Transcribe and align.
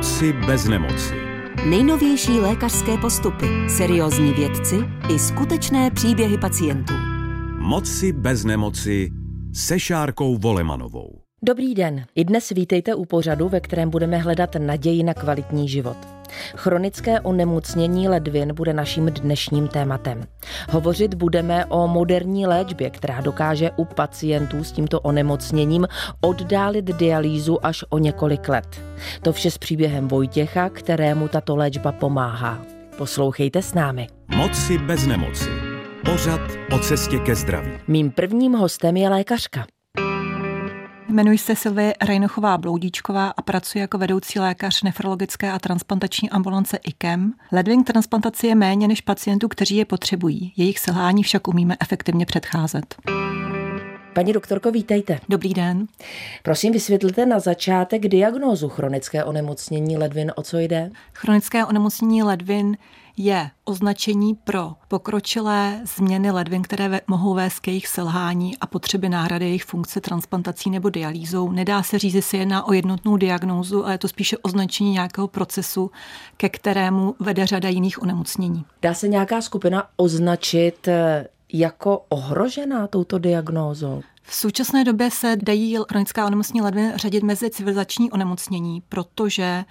Moci 0.00 0.32
bez 0.32 0.64
nemoci. 0.64 1.14
Nejnovější 1.68 2.32
lékařské 2.32 2.96
postupy, 2.98 3.46
seriózní 3.68 4.32
vědci 4.32 4.76
i 5.14 5.18
skutečné 5.18 5.90
příběhy 5.90 6.38
pacientů. 6.38 6.94
Moci 7.58 8.12
bez 8.12 8.44
nemoci 8.44 9.10
se 9.54 9.80
Šárkou 9.80 10.36
Volemanovou. 10.36 11.20
Dobrý 11.42 11.74
den. 11.74 12.04
I 12.14 12.24
dnes 12.24 12.48
vítejte 12.48 12.94
u 12.94 13.04
pořadu, 13.04 13.48
ve 13.48 13.60
kterém 13.60 13.90
budeme 13.90 14.18
hledat 14.18 14.54
naději 14.58 15.02
na 15.02 15.14
kvalitní 15.14 15.68
život. 15.68 16.19
Chronické 16.56 17.20
onemocnění 17.20 18.08
ledvin 18.08 18.54
bude 18.54 18.72
naším 18.72 19.06
dnešním 19.06 19.68
tématem. 19.68 20.24
Hovořit 20.70 21.14
budeme 21.14 21.66
o 21.66 21.88
moderní 21.88 22.46
léčbě, 22.46 22.90
která 22.90 23.20
dokáže 23.20 23.70
u 23.76 23.84
pacientů 23.84 24.64
s 24.64 24.72
tímto 24.72 25.00
onemocněním 25.00 25.88
oddálit 26.20 26.84
dialýzu 26.84 27.66
až 27.66 27.84
o 27.88 27.98
několik 27.98 28.48
let. 28.48 28.82
To 29.22 29.32
vše 29.32 29.50
s 29.50 29.58
příběhem 29.58 30.08
Vojtěcha, 30.08 30.68
kterému 30.68 31.28
tato 31.28 31.56
léčba 31.56 31.92
pomáhá. 31.92 32.58
Poslouchejte 32.98 33.62
s 33.62 33.74
námi. 33.74 34.06
Moci 34.36 34.78
bez 34.78 35.06
nemoci. 35.06 35.48
Pořad 36.04 36.40
o 36.72 36.78
cestě 36.78 37.18
ke 37.18 37.34
zdraví. 37.34 37.70
Mým 37.88 38.10
prvním 38.10 38.52
hostem 38.52 38.96
je 38.96 39.08
lékařka. 39.08 39.66
Jmenuji 41.10 41.38
se 41.38 41.56
Silvie 41.56 41.94
Rejnochová 42.02 42.58
Bloudíčková 42.58 43.28
a 43.36 43.42
pracuji 43.42 43.78
jako 43.78 43.98
vedoucí 43.98 44.38
lékař 44.38 44.82
nefrologické 44.82 45.52
a 45.52 45.58
transplantační 45.58 46.30
ambulance 46.30 46.76
IKEM. 46.76 47.32
Ledvin 47.52 47.84
transplantaci 47.84 48.46
je 48.46 48.54
méně 48.54 48.88
než 48.88 49.00
pacientů, 49.00 49.48
kteří 49.48 49.76
je 49.76 49.84
potřebují. 49.84 50.52
Jejich 50.56 50.78
selhání 50.78 51.22
však 51.22 51.48
umíme 51.48 51.76
efektivně 51.80 52.26
předcházet. 52.26 52.94
Paní 54.14 54.32
doktorko, 54.32 54.70
vítejte. 54.70 55.20
Dobrý 55.28 55.54
den. 55.54 55.86
Prosím, 56.42 56.72
vysvětlete 56.72 57.26
na 57.26 57.38
začátek 57.38 58.02
diagnózu 58.02 58.68
chronické 58.68 59.24
onemocnění 59.24 59.96
ledvin, 59.96 60.32
o 60.36 60.42
co 60.42 60.58
jde? 60.58 60.90
Chronické 61.14 61.64
onemocnění 61.64 62.22
ledvin 62.22 62.76
je 63.24 63.50
označení 63.64 64.34
pro 64.34 64.72
pokročilé 64.88 65.80
změny 65.84 66.30
ledvin, 66.30 66.62
které 66.62 67.00
mohou 67.06 67.34
vést 67.34 67.60
k 67.60 67.68
jejich 67.68 67.88
selhání 67.88 68.56
a 68.58 68.66
potřeby 68.66 69.08
náhrady 69.08 69.44
jejich 69.44 69.64
funkce 69.64 70.00
transplantací 70.00 70.70
nebo 70.70 70.90
dialýzou. 70.90 71.50
Nedá 71.50 71.82
se 71.82 71.98
říct, 71.98 72.12
že 72.12 72.22
se 72.22 72.36
jedná 72.36 72.68
o 72.68 72.72
jednotnou 72.72 73.16
diagnózu, 73.16 73.84
ale 73.84 73.94
je 73.94 73.98
to 73.98 74.08
spíše 74.08 74.38
označení 74.38 74.92
nějakého 74.92 75.28
procesu, 75.28 75.90
ke 76.36 76.48
kterému 76.48 77.14
vede 77.20 77.46
řada 77.46 77.68
jiných 77.68 78.02
onemocnění. 78.02 78.64
Dá 78.82 78.94
se 78.94 79.08
nějaká 79.08 79.40
skupina 79.40 79.84
označit 79.96 80.88
eh, 80.88 81.26
jako 81.52 82.04
ohrožená 82.08 82.86
touto 82.86 83.18
diagnózou? 83.18 84.02
V 84.22 84.34
současné 84.34 84.84
době 84.84 85.10
se 85.10 85.36
dají 85.42 85.76
chronická 85.88 86.26
onemocnění 86.26 86.62
ledvin 86.62 86.92
řadit 86.96 87.22
mezi 87.22 87.50
civilizační 87.50 88.10
onemocnění, 88.10 88.82
protože 88.88 89.64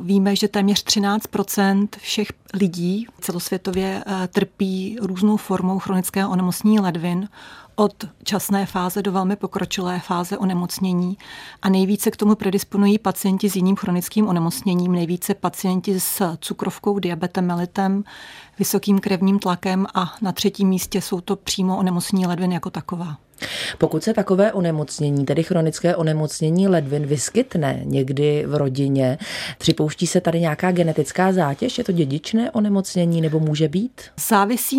víme, 0.00 0.36
že 0.36 0.48
téměř 0.48 0.84
13% 0.84 1.88
všech 1.98 2.28
lidí 2.54 3.06
celosvětově 3.20 4.04
eh, 4.06 4.28
trpí 4.28 4.98
různou 5.00 5.36
formou 5.36 5.78
chronického 5.78 6.30
onemocnění 6.30 6.80
ledvin 6.80 7.28
od 7.76 8.04
časné 8.24 8.66
fáze 8.66 9.02
do 9.02 9.12
velmi 9.12 9.36
pokročilé 9.36 10.00
fáze 10.00 10.38
onemocnění 10.38 11.18
a 11.62 11.68
nejvíce 11.68 12.10
k 12.10 12.16
tomu 12.16 12.34
predisponují 12.34 12.98
pacienti 12.98 13.50
s 13.50 13.56
jiným 13.56 13.76
chronickým 13.76 14.28
onemocněním, 14.28 14.92
nejvíce 14.92 15.34
pacienti 15.34 16.00
s 16.00 16.36
cukrovkou, 16.40 16.98
diabetem 16.98 17.46
mellitem, 17.46 18.04
vysokým 18.58 18.98
krevním 18.98 19.38
tlakem 19.38 19.86
a 19.94 20.14
na 20.22 20.32
třetím 20.32 20.68
místě 20.68 21.00
jsou 21.00 21.20
to 21.20 21.36
přímo 21.36 21.76
onemocnění 21.76 22.26
ledvin 22.26 22.52
jako 22.52 22.70
taková. 22.70 23.16
Pokud 23.78 24.04
se 24.04 24.14
takové 24.14 24.52
onemocnění, 24.52 25.24
tedy 25.24 25.42
chronické 25.42 25.96
onemocnění 25.96 26.68
ledvin, 26.68 27.06
vyskytne 27.06 27.80
někdy 27.84 28.44
v 28.46 28.54
rodině, 28.54 29.18
připouští 29.58 30.06
se 30.06 30.20
tady 30.20 30.40
nějaká 30.40 30.72
genetická 30.72 31.32
zátěž? 31.32 31.78
Je 31.78 31.84
to 31.84 31.92
dědičné 31.92 32.50
onemocnění 32.50 33.20
nebo 33.20 33.40
může 33.40 33.68
být? 33.68 34.02
Závisí 34.28 34.78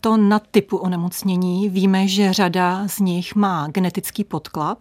to 0.00 0.16
na 0.16 0.38
typu 0.50 0.76
onemocnění. 0.76 1.68
Víme, 1.68 2.08
že 2.08 2.32
řada 2.32 2.88
z 2.88 2.98
nich 2.98 3.34
má 3.34 3.68
genetický 3.68 4.24
podklad 4.24 4.78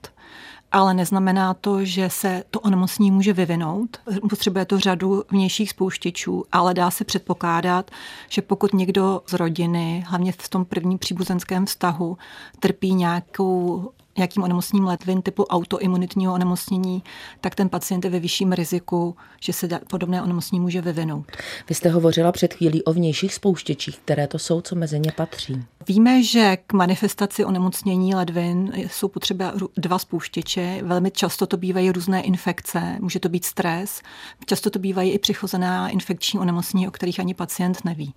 ale 0.73 0.94
neznamená 0.94 1.53
to, 1.53 1.85
že 1.85 2.09
se 2.09 2.44
to 2.51 2.59
onemocnění 2.59 3.11
může 3.11 3.34
vyvinout. 3.34 3.97
Potřebuje 4.29 4.66
to 4.66 4.79
řadu 4.79 5.23
vnějších 5.31 5.69
spouštěčů, 5.69 6.44
ale 6.51 6.73
dá 6.73 6.91
se 6.91 7.03
předpokládat, 7.03 7.91
že 8.29 8.41
pokud 8.41 8.73
někdo 8.73 9.22
z 9.28 9.33
rodiny, 9.33 10.03
hlavně 10.07 10.31
v 10.31 10.50
tom 10.50 10.66
prvním 10.66 11.00
příbuzenském 11.00 11.66
vztahu, 11.66 12.17
trpí 12.59 12.94
nějakou 12.94 13.89
nějakým 14.18 14.44
onemocněním 14.44 14.85
ledvin 14.85 15.22
typu 15.22 15.44
autoimunitního 15.44 16.34
onemocnění, 16.34 17.03
tak 17.41 17.56
ten 17.56 17.69
pacient 17.69 18.06
je 18.06 18.12
ve 18.12 18.19
vyšším 18.19 18.51
riziku, 18.51 19.16
že 19.41 19.53
se 19.53 19.68
podobné 19.90 20.22
onemocnění 20.22 20.59
může 20.59 20.81
vyvinout. 20.81 21.25
Vy 21.69 21.75
jste 21.75 21.90
hovořila 21.90 22.31
před 22.31 22.53
chvílí 22.53 22.84
o 22.84 22.94
vnějších 22.94 23.34
spouštěčích, 23.34 23.97
které 23.97 24.28
to 24.28 24.40
jsou, 24.40 24.62
co 24.62 24.75
mezi 24.75 25.00
ně 25.00 25.12
patří. 25.12 25.63
Víme, 25.88 26.24
že 26.24 26.57
k 26.68 26.74
manifestaci 26.74 27.46
onemocnění 27.46 28.16
ledvin 28.16 28.72
jsou 28.75 29.07
potřeba 29.07 29.53
dva 29.78 30.00
spouštěče. 30.00 30.80
Velmi 30.84 31.12
často 31.12 31.47
to 31.47 31.57
bývají 31.57 31.91
různé 31.91 32.22
infekce, 32.22 32.97
může 33.00 33.19
to 33.19 33.30
být 33.30 33.45
stres, 33.45 34.01
často 34.45 34.69
to 34.69 34.80
bývají 34.80 35.12
i 35.12 35.19
přichozená 35.19 35.90
infekční 35.90 36.40
onemocnění, 36.40 36.88
o 36.88 36.91
kterých 36.91 37.19
ani 37.19 37.34
pacient 37.34 37.85
neví. 37.85 38.13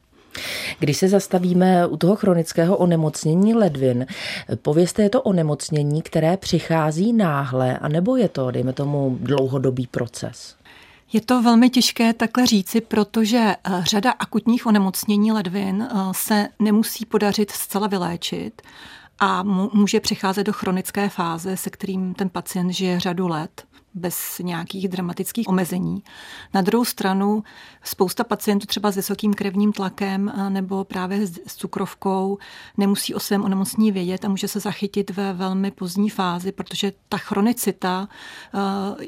Když 0.78 0.96
se 0.96 1.08
zastavíme 1.08 1.86
u 1.86 1.96
toho 1.96 2.16
chronického 2.16 2.76
onemocnění 2.76 3.54
ledvin, 3.54 4.06
povězte, 4.62 5.02
je 5.02 5.10
to 5.10 5.22
onemocnění, 5.22 6.02
které 6.02 6.36
přichází 6.36 7.12
náhle, 7.12 7.78
anebo 7.78 8.16
je 8.16 8.28
to, 8.28 8.50
dejme 8.50 8.72
tomu, 8.72 9.18
dlouhodobý 9.20 9.86
proces? 9.86 10.56
Je 11.12 11.20
to 11.20 11.42
velmi 11.42 11.70
těžké 11.70 12.12
takhle 12.12 12.46
říci, 12.46 12.80
protože 12.80 13.38
eh, 13.38 13.80
řada 13.84 14.10
akutních 14.10 14.66
onemocnění 14.66 15.32
ledvin 15.32 15.88
eh, 15.90 15.98
se 16.12 16.48
nemusí 16.58 17.06
podařit 17.06 17.50
zcela 17.50 17.86
vyléčit 17.86 18.62
a 19.18 19.42
může 19.72 20.00
přicházet 20.00 20.44
do 20.44 20.52
chronické 20.52 21.08
fáze, 21.08 21.56
se 21.56 21.70
kterým 21.70 22.14
ten 22.14 22.28
pacient 22.28 22.70
žije 22.70 23.00
řadu 23.00 23.28
let 23.28 23.66
bez 23.96 24.38
nějakých 24.38 24.88
dramatických 24.88 25.48
omezení. 25.48 26.02
Na 26.54 26.62
druhou 26.62 26.84
stranu 26.84 27.42
spousta 27.82 28.24
pacientů 28.24 28.66
třeba 28.66 28.90
s 28.90 28.96
vysokým 28.96 29.34
krevním 29.34 29.72
tlakem 29.72 30.32
nebo 30.48 30.84
právě 30.84 31.26
s 31.26 31.56
cukrovkou 31.56 32.38
nemusí 32.76 33.14
o 33.14 33.20
svém 33.20 33.44
onemocnění 33.44 33.92
vědět 33.92 34.24
a 34.24 34.28
může 34.28 34.48
se 34.48 34.60
zachytit 34.60 35.10
ve 35.10 35.32
velmi 35.32 35.70
pozdní 35.70 36.10
fázi, 36.10 36.52
protože 36.52 36.92
ta 37.08 37.18
chronicita 37.18 38.08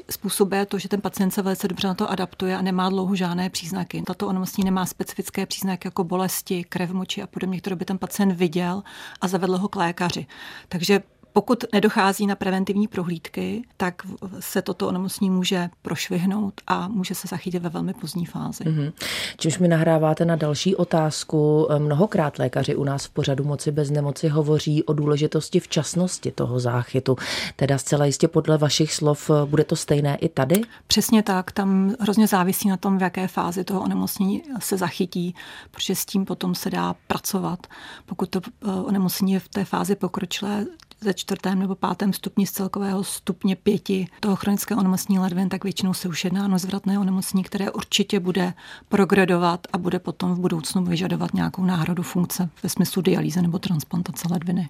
způsobuje 0.09 0.65
to, 0.65 0.79
že 0.79 0.89
ten 0.89 1.01
pacient 1.01 1.31
se 1.31 1.41
velice 1.41 1.67
dobře 1.67 1.87
na 1.87 1.93
to 1.93 2.11
adaptuje 2.11 2.57
a 2.57 2.61
nemá 2.61 2.89
dlouho 2.89 3.15
žádné 3.15 3.49
příznaky. 3.49 4.03
Tato 4.05 4.27
onemocnění 4.27 4.65
nemá 4.65 4.85
specifické 4.85 5.45
příznaky 5.45 5.87
jako 5.87 6.03
bolesti, 6.03 6.63
krev 6.63 6.91
moči 6.91 7.21
a 7.21 7.27
podobně, 7.27 7.59
které 7.59 7.75
by 7.75 7.85
ten 7.85 7.97
pacient 7.97 8.31
viděl 8.31 8.83
a 9.21 9.27
zavedl 9.27 9.57
ho 9.57 9.67
k 9.67 9.75
lékaři. 9.75 10.27
Takže 10.69 11.01
pokud 11.39 11.65
nedochází 11.73 12.27
na 12.27 12.35
preventivní 12.35 12.87
prohlídky, 12.87 13.63
tak 13.77 14.01
se 14.39 14.61
toto 14.61 14.87
onemocnění 14.87 15.29
může 15.29 15.69
prošvihnout 15.81 16.53
a 16.67 16.87
může 16.87 17.15
se 17.15 17.27
zachytit 17.27 17.63
ve 17.63 17.69
velmi 17.69 17.93
pozdní 17.93 18.25
fázi. 18.25 18.63
Mm-hmm. 18.63 18.91
Čímž 19.37 19.59
mi 19.59 19.67
nahráváte 19.67 20.25
na 20.25 20.35
další 20.35 20.75
otázku. 20.75 21.67
Mnohokrát 21.77 22.39
lékaři 22.39 22.75
u 22.75 22.83
nás 22.83 23.05
v 23.05 23.09
pořadu 23.09 23.43
Moci 23.43 23.71
bez 23.71 23.89
nemoci 23.89 24.27
hovoří 24.27 24.83
o 24.83 24.93
důležitosti 24.93 25.59
včasnosti 25.59 26.31
toho 26.31 26.59
záchytu. 26.59 27.15
Teda 27.55 27.77
zcela 27.77 28.05
jistě 28.05 28.27
podle 28.27 28.57
vašich 28.57 28.93
slov 28.93 29.31
bude 29.45 29.63
to 29.63 29.75
stejné 29.75 30.17
i 30.17 30.29
tady? 30.29 30.61
Přesně 30.87 31.23
tak. 31.23 31.51
Tam 31.51 31.95
hrozně 31.99 32.27
závisí 32.27 32.69
na 32.69 32.77
tom, 32.77 32.97
v 32.97 33.01
jaké 33.01 33.27
fázi 33.27 33.63
toho 33.63 33.81
onemocnění 33.81 34.43
se 34.59 34.77
zachytí, 34.77 35.35
protože 35.71 35.95
s 35.95 36.05
tím 36.05 36.25
potom 36.25 36.55
se 36.55 36.69
dá 36.69 36.95
pracovat. 37.07 37.67
Pokud 38.05 38.29
to 38.29 38.39
eh, 38.45 38.71
onemocnění 38.71 39.33
je 39.33 39.39
v 39.39 39.47
té 39.47 39.65
fázi 39.65 39.95
pokročilé, 39.95 40.65
ze 41.01 41.13
čtvrtém 41.13 41.59
nebo 41.59 41.75
pátém 41.75 42.13
stupni 42.13 42.47
z 42.47 42.51
celkového 42.51 43.03
stupně 43.03 43.55
pěti 43.55 44.07
toho 44.19 44.35
chronického 44.35 44.79
onemocnění 44.79 45.19
ledvin, 45.19 45.49
tak 45.49 45.63
většinou 45.63 45.93
se 45.93 46.07
už 46.07 46.23
jedná 46.23 46.55
o 46.55 46.57
zvratné 46.57 46.99
onemocnění, 46.99 47.43
které 47.43 47.71
určitě 47.71 48.19
bude 48.19 48.53
progredovat 48.89 49.67
a 49.73 49.77
bude 49.77 49.99
potom 49.99 50.35
v 50.35 50.39
budoucnu 50.39 50.83
vyžadovat 50.83 51.33
nějakou 51.33 51.63
náhradu 51.63 52.03
funkce 52.03 52.49
ve 52.63 52.69
smyslu 52.69 53.01
dialýze 53.01 53.41
nebo 53.41 53.59
transplantace 53.59 54.27
ledviny. 54.31 54.69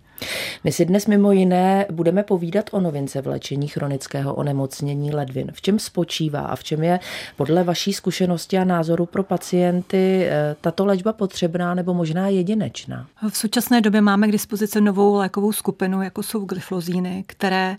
My 0.64 0.72
si 0.72 0.86
dnes 0.86 1.08
mimo 1.08 1.31
jiné 1.31 1.86
budeme 1.92 2.24
povídat 2.24 2.70
o 2.72 2.80
novince 2.80 3.22
v 3.22 3.28
léčení 3.28 3.68
chronického 3.68 4.34
onemocnění 4.34 5.12
ledvin. 5.12 5.52
V 5.54 5.62
čem 5.62 5.80
spočívá 5.80 6.40
a 6.40 6.56
v 6.56 6.64
čem 6.64 6.84
je 6.84 7.00
podle 7.38 7.64
vaší 7.64 7.94
zkušenosti 7.94 8.58
a 8.58 8.64
názoru 8.64 9.06
pro 9.06 9.24
pacienty 9.24 10.26
eh, 10.26 10.56
tato 10.62 10.86
léčba 10.86 11.14
potřebná 11.14 11.74
nebo 11.74 11.94
možná 11.94 12.28
jedinečná? 12.28 13.08
V 13.30 13.38
současné 13.38 13.81
době 13.81 14.02
máme 14.02 14.28
k 14.28 14.31
dispozici 14.31 14.81
novou 14.81 15.16
lékovou 15.16 15.52
skupinu 15.52 16.02
jako 16.02 16.19
jako 16.19 16.24
jsou 16.24 16.45
glyflozíny, 16.45 17.24
které 17.27 17.77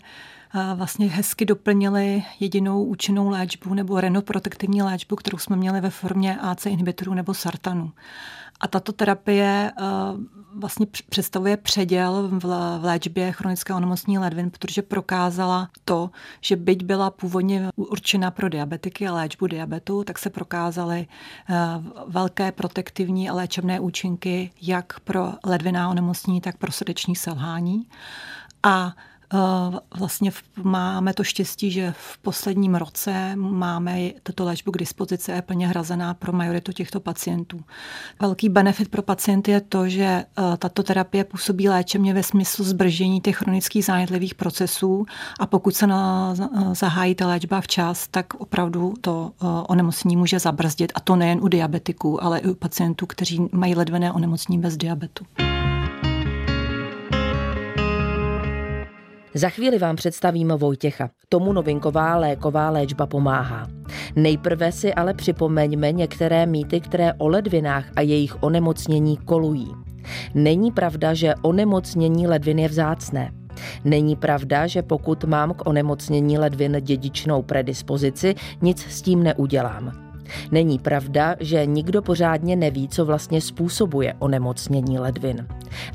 vlastně 0.75 1.07
hezky 1.07 1.45
doplnili 1.45 2.23
jedinou 2.39 2.83
účinnou 2.83 3.29
léčbu 3.29 3.73
nebo 3.73 4.01
renoprotektivní 4.01 4.81
léčbu, 4.81 5.15
kterou 5.15 5.37
jsme 5.37 5.55
měli 5.55 5.81
ve 5.81 5.89
formě 5.89 6.37
AC 6.39 6.65
inhibitorů 6.65 7.13
nebo 7.13 7.33
sartanu. 7.33 7.91
A 8.61 8.67
tato 8.67 8.91
terapie 8.91 9.71
eh, 9.77 9.83
vlastně 10.55 10.85
představuje 11.09 11.57
předěl 11.57 12.29
v 12.31 12.79
léčbě 12.81 13.31
chronického 13.31 13.77
onemocnění 13.77 14.19
ledvin, 14.19 14.51
protože 14.51 14.81
prokázala 14.81 15.69
to, 15.85 16.09
že 16.41 16.55
byť 16.55 16.83
byla 16.83 17.09
původně 17.11 17.69
určena 17.75 18.31
pro 18.31 18.49
diabetiky 18.49 19.07
a 19.07 19.13
léčbu 19.13 19.47
diabetu, 19.47 20.03
tak 20.03 20.19
se 20.19 20.29
prokázaly 20.29 21.07
eh, 21.49 21.55
velké 22.07 22.51
protektivní 22.51 23.29
a 23.29 23.33
léčebné 23.33 23.79
účinky 23.79 24.51
jak 24.61 24.99
pro 24.99 25.33
ledviná 25.45 25.89
onemocnění, 25.89 26.41
tak 26.41 26.57
pro 26.57 26.71
srdeční 26.71 27.15
selhání. 27.15 27.87
A 28.63 28.93
vlastně 29.97 30.31
máme 30.63 31.13
to 31.13 31.23
štěstí, 31.23 31.71
že 31.71 31.93
v 31.97 32.17
posledním 32.17 32.75
roce 32.75 33.35
máme 33.35 34.09
tato 34.23 34.45
léčbu 34.45 34.71
k 34.71 34.77
dispozici 34.77 35.31
a 35.31 35.35
je 35.35 35.41
plně 35.41 35.67
hrazená 35.67 36.13
pro 36.13 36.33
majoritu 36.33 36.71
těchto 36.71 36.99
pacientů. 36.99 37.61
Velký 38.19 38.49
benefit 38.49 38.89
pro 38.89 39.01
pacienty 39.01 39.51
je 39.51 39.61
to, 39.61 39.89
že 39.89 40.03
eh, 40.03 40.25
tato 40.57 40.83
terapie 40.83 41.23
působí 41.23 41.69
léčebně 41.69 42.13
ve 42.13 42.23
smyslu 42.23 42.65
zbržení 42.65 43.21
těch 43.21 43.37
chronických 43.37 43.85
zánětlivých 43.85 44.35
procesů 44.35 45.05
a 45.39 45.45
pokud 45.45 45.75
se 45.75 45.87
na, 45.87 46.33
zahájí 46.73 47.15
ta 47.15 47.27
léčba 47.27 47.61
včas, 47.61 48.07
tak 48.07 48.33
opravdu 48.33 48.93
to 49.01 49.31
eh, 49.41 49.45
onemocnění 49.67 50.17
může 50.17 50.39
zabrzdit 50.39 50.91
a 50.95 50.99
to 50.99 51.15
nejen 51.15 51.39
u 51.41 51.47
diabetiků, 51.47 52.23
ale 52.23 52.39
i 52.39 52.47
u 52.47 52.55
pacientů, 52.55 53.05
kteří 53.05 53.47
mají 53.51 53.75
ledvené 53.75 54.11
onemocnění 54.11 54.61
bez 54.61 54.77
diabetu. 54.77 55.25
Za 59.33 59.49
chvíli 59.49 59.77
vám 59.77 59.95
představím 59.95 60.53
Vojtěcha. 60.57 61.09
Tomu 61.29 61.53
novinková 61.53 62.17
léková 62.17 62.69
léčba 62.69 63.05
pomáhá. 63.05 63.67
Nejprve 64.15 64.71
si 64.71 64.93
ale 64.93 65.13
připomeňme 65.13 65.91
některé 65.91 66.45
mýty, 66.45 66.79
které 66.79 67.13
o 67.13 67.27
ledvinách 67.27 67.85
a 67.95 68.01
jejich 68.01 68.43
onemocnění 68.43 69.17
kolují. 69.17 69.67
Není 70.33 70.71
pravda, 70.71 71.13
že 71.13 71.35
onemocnění 71.41 72.27
ledvin 72.27 72.59
je 72.59 72.67
vzácné. 72.67 73.31
Není 73.85 74.15
pravda, 74.15 74.67
že 74.67 74.81
pokud 74.81 75.23
mám 75.23 75.53
k 75.53 75.67
onemocnění 75.67 76.37
ledvin 76.37 76.77
dědičnou 76.81 77.41
predispozici, 77.41 78.35
nic 78.61 78.85
s 78.89 79.01
tím 79.01 79.23
neudělám. 79.23 80.10
Není 80.51 80.79
pravda, 80.79 81.35
že 81.39 81.65
nikdo 81.65 82.01
pořádně 82.01 82.55
neví, 82.55 82.87
co 82.87 83.05
vlastně 83.05 83.41
způsobuje 83.41 84.13
onemocnění 84.19 84.99
ledvin. 84.99 85.47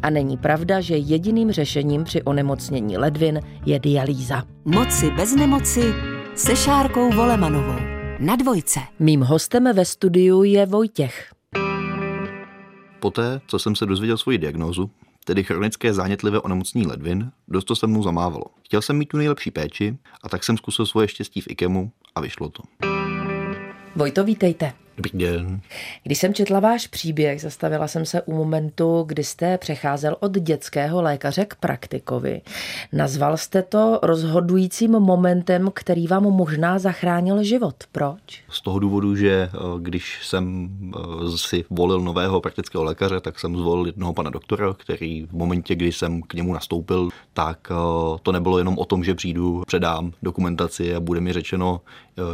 A 0.02 0.10
není 0.10 0.36
pravda, 0.36 0.80
že 0.80 0.96
jediným 0.96 1.52
řešením 1.52 2.04
při 2.04 2.22
onemocnění 2.22 2.98
ledvin 2.98 3.40
je 3.66 3.78
dialýza. 3.78 4.42
Moci 4.64 5.10
bez 5.10 5.36
nemoci 5.36 5.94
se 6.34 6.56
Šárkou 6.56 7.10
Volemanovou. 7.10 7.80
Na 8.18 8.36
dvojce. 8.36 8.80
Mým 8.98 9.20
hostem 9.20 9.74
ve 9.74 9.84
studiu 9.84 10.42
je 10.42 10.66
Vojtěch. 10.66 11.32
Poté, 13.00 13.40
co 13.46 13.58
jsem 13.58 13.76
se 13.76 13.86
dozvěděl 13.86 14.18
svoji 14.18 14.38
diagnózu, 14.38 14.90
tedy 15.24 15.44
chronické 15.44 15.94
zánětlivé 15.94 16.40
onemocnění 16.40 16.86
ledvin, 16.86 17.30
dost 17.48 17.64
to 17.64 17.76
se 17.76 17.86
mnou 17.86 18.02
zamávalo. 18.02 18.44
Chtěl 18.64 18.82
jsem 18.82 18.98
mít 18.98 19.06
tu 19.06 19.16
nejlepší 19.16 19.50
péči 19.50 19.98
a 20.22 20.28
tak 20.28 20.44
jsem 20.44 20.56
zkusil 20.56 20.86
svoje 20.86 21.08
štěstí 21.08 21.40
v 21.40 21.50
IKEMu 21.50 21.90
a 22.14 22.20
vyšlo 22.20 22.50
to. 22.50 22.62
Vojto, 23.96 24.24
vítejte. 24.24 24.72
Dobrý 24.96 25.10
den. 25.18 25.60
Když 26.02 26.18
jsem 26.18 26.34
četla 26.34 26.60
váš 26.60 26.86
příběh, 26.86 27.40
zastavila 27.40 27.88
jsem 27.88 28.04
se 28.04 28.22
u 28.22 28.34
momentu, 28.34 29.04
kdy 29.06 29.24
jste 29.24 29.58
přecházel 29.58 30.16
od 30.20 30.32
dětského 30.32 31.02
lékaře 31.02 31.44
k 31.44 31.54
praktikovi. 31.54 32.40
Nazval 32.92 33.36
jste 33.36 33.62
to 33.62 33.98
rozhodujícím 34.02 34.90
momentem, 34.90 35.70
který 35.74 36.06
vám 36.06 36.22
možná 36.22 36.78
zachránil 36.78 37.42
život. 37.42 37.74
Proč? 37.92 38.44
Z 38.48 38.62
toho 38.62 38.78
důvodu, 38.78 39.16
že 39.16 39.30
eh, 39.32 39.58
když 39.78 40.18
jsem 40.22 40.68
eh, 40.96 41.38
si 41.38 41.64
volil 41.70 42.00
nového 42.00 42.40
praktického 42.40 42.84
lékaře, 42.84 43.20
tak 43.20 43.38
jsem 43.38 43.56
zvolil 43.56 43.86
jednoho 43.86 44.12
pana 44.12 44.30
doktora, 44.30 44.74
který 44.74 45.26
v 45.26 45.32
momentě, 45.32 45.74
kdy 45.74 45.92
jsem 45.92 46.22
k 46.22 46.34
němu 46.34 46.52
nastoupil, 46.52 47.08
tak 47.32 47.68
eh, 47.70 47.74
to 48.22 48.32
nebylo 48.32 48.58
jenom 48.58 48.78
o 48.78 48.84
tom, 48.84 49.04
že 49.04 49.14
přijdu, 49.14 49.62
předám 49.66 50.12
dokumentaci 50.22 50.94
a 50.94 51.00
bude 51.00 51.20
mi 51.20 51.32
řečeno 51.32 51.80